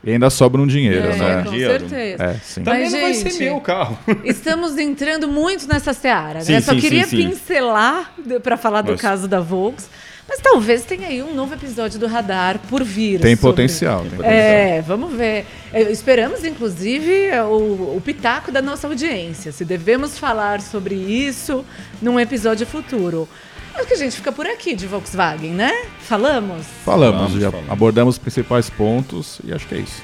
E 0.03 0.11
ainda 0.11 0.29
sobra 0.31 0.59
um 0.61 0.65
dinheiro, 0.65 1.09
é, 1.11 1.15
né? 1.15 1.43
Com 1.45 1.51
certeza. 1.51 2.23
É, 2.23 2.33
sim. 2.43 2.63
Também 2.63 2.81
Mas, 2.83 2.93
não 2.93 3.01
vai 3.01 3.13
ser 3.13 3.29
gente, 3.31 3.43
meu 3.43 3.61
carro. 3.61 3.99
Estamos 4.25 4.77
entrando 4.77 5.27
muito 5.27 5.67
nessa 5.67 5.93
seara, 5.93 6.41
Sim, 6.41 6.53
né? 6.53 6.61
Só 6.61 6.73
sim, 6.73 6.79
queria 6.79 7.03
sim, 7.05 7.17
sim. 7.17 7.29
pincelar 7.29 8.11
para 8.41 8.57
falar 8.57 8.81
do 8.81 8.93
Mas- 8.93 9.01
caso 9.01 9.27
da 9.27 9.39
Volks. 9.39 9.87
Mas 10.27 10.39
talvez 10.39 10.85
tenha 10.85 11.07
aí 11.07 11.21
um 11.21 11.35
novo 11.35 11.53
episódio 11.53 11.99
do 11.99 12.07
Radar 12.07 12.57
por 12.69 12.83
vir. 12.83 13.19
Tem 13.19 13.35
sobre- 13.35 13.51
potencial. 13.51 14.01
Tem 14.01 14.11
potencial. 14.11 14.33
É, 14.33 14.81
vamos 14.81 15.13
ver. 15.13 15.45
É, 15.73 15.81
Esperamos, 15.91 16.45
inclusive, 16.45 17.25
é, 17.25 17.43
o, 17.43 17.95
o 17.97 18.01
pitaco 18.03 18.49
da 18.51 18.61
nossa 18.61 18.87
audiência. 18.87 19.51
Se 19.51 19.65
devemos 19.65 20.17
falar 20.17 20.61
sobre 20.61 20.95
isso 20.95 21.65
num 22.01 22.17
episódio 22.19 22.65
futuro. 22.65 23.27
Acho 23.75 23.87
que 23.87 23.93
a 23.93 23.97
gente 23.97 24.15
fica 24.15 24.31
por 24.31 24.45
aqui 24.45 24.75
de 24.75 24.85
Volkswagen, 24.87 25.51
né? 25.51 25.71
Falamos? 25.99 26.65
Falamos, 26.85 27.15
Falamos, 27.21 27.41
já 27.41 27.49
falamos. 27.51 27.71
abordamos 27.71 28.15
os 28.15 28.19
principais 28.19 28.69
pontos 28.69 29.39
e 29.43 29.53
acho 29.53 29.67
que 29.67 29.75
é 29.75 29.79
isso. 29.79 30.01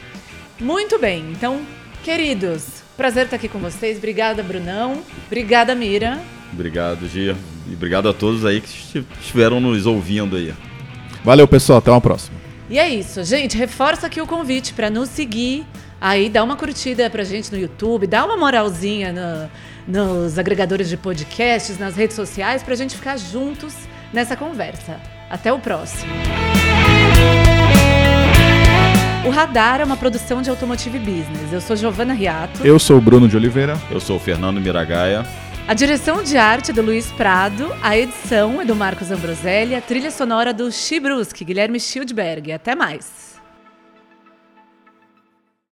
Muito 0.59 0.97
bem. 0.97 1.31
Então, 1.31 1.61
queridos, 2.03 2.63
prazer 2.95 3.25
estar 3.25 3.35
aqui 3.35 3.47
com 3.49 3.59
vocês. 3.59 3.97
Obrigada, 3.97 4.41
Brunão. 4.41 5.01
Obrigada, 5.27 5.75
Mira. 5.75 6.19
Obrigado, 6.53 7.07
Gia. 7.07 7.35
E 7.69 7.73
obrigado 7.73 8.07
a 8.09 8.13
todos 8.13 8.45
aí 8.45 8.61
que 8.61 8.67
esti- 8.69 9.05
estiveram 9.21 9.59
nos 9.59 9.85
ouvindo 9.85 10.37
aí. 10.37 10.53
Valeu, 11.23 11.47
pessoal. 11.47 11.79
Até 11.79 11.91
uma 11.91 11.99
próxima. 12.01 12.37
E 12.69 12.79
é 12.79 12.89
isso, 12.89 13.23
gente. 13.23 13.57
Reforça 13.57 14.07
aqui 14.07 14.21
o 14.21 14.25
convite 14.27 14.73
para 14.73 14.89
nos 14.89 15.09
seguir. 15.09 15.65
Aí 15.99 16.29
dá 16.29 16.43
uma 16.43 16.55
curtida 16.55 17.09
pra 17.09 17.23
gente 17.23 17.51
no 17.51 17.57
YouTube, 17.57 18.07
dá 18.07 18.23
uma 18.23 18.37
moralzinha 18.37 19.11
no- 19.11 19.49
nos 19.87 20.37
agregadores 20.37 20.89
de 20.89 20.97
podcasts, 20.97 21.79
nas 21.79 21.95
redes 21.95 22.15
sociais, 22.15 22.61
pra 22.61 22.75
gente 22.75 22.95
ficar 22.95 23.17
juntos 23.17 23.73
nessa 24.11 24.35
conversa. 24.35 24.99
Até 25.29 25.51
o 25.51 25.59
próximo. 25.59 26.11
O 29.25 29.29
Radar 29.29 29.81
é 29.81 29.83
uma 29.83 29.97
produção 29.97 30.41
de 30.41 30.49
Automotive 30.49 30.99
Business. 30.99 31.51
Eu 31.51 31.59
sou 31.59 31.75
Giovana 31.75 32.13
Riato. 32.13 32.65
Eu 32.65 32.79
sou 32.79 32.97
o 32.97 33.01
Bruno 33.01 33.27
de 33.27 33.35
Oliveira. 33.35 33.77
Eu 33.91 33.99
sou 33.99 34.17
o 34.17 34.19
Fernando 34.19 34.61
Miragaia. 34.61 35.25
A 35.67 35.73
direção 35.73 36.23
de 36.23 36.37
arte 36.37 36.71
é 36.71 36.73
do 36.73 36.81
Luiz 36.81 37.11
Prado, 37.11 37.69
a 37.83 37.97
edição 37.97 38.61
é 38.61 38.63
do 38.63 38.73
Marcos 38.73 39.11
Ambroselli, 39.11 39.75
a 39.75 39.81
trilha 39.81 40.09
sonora 40.11 40.53
do 40.53 40.71
Chibruski, 40.71 41.43
Guilherme 41.43 41.77
Schildberg. 41.77 42.53
Até 42.53 42.73
mais. 42.73 43.26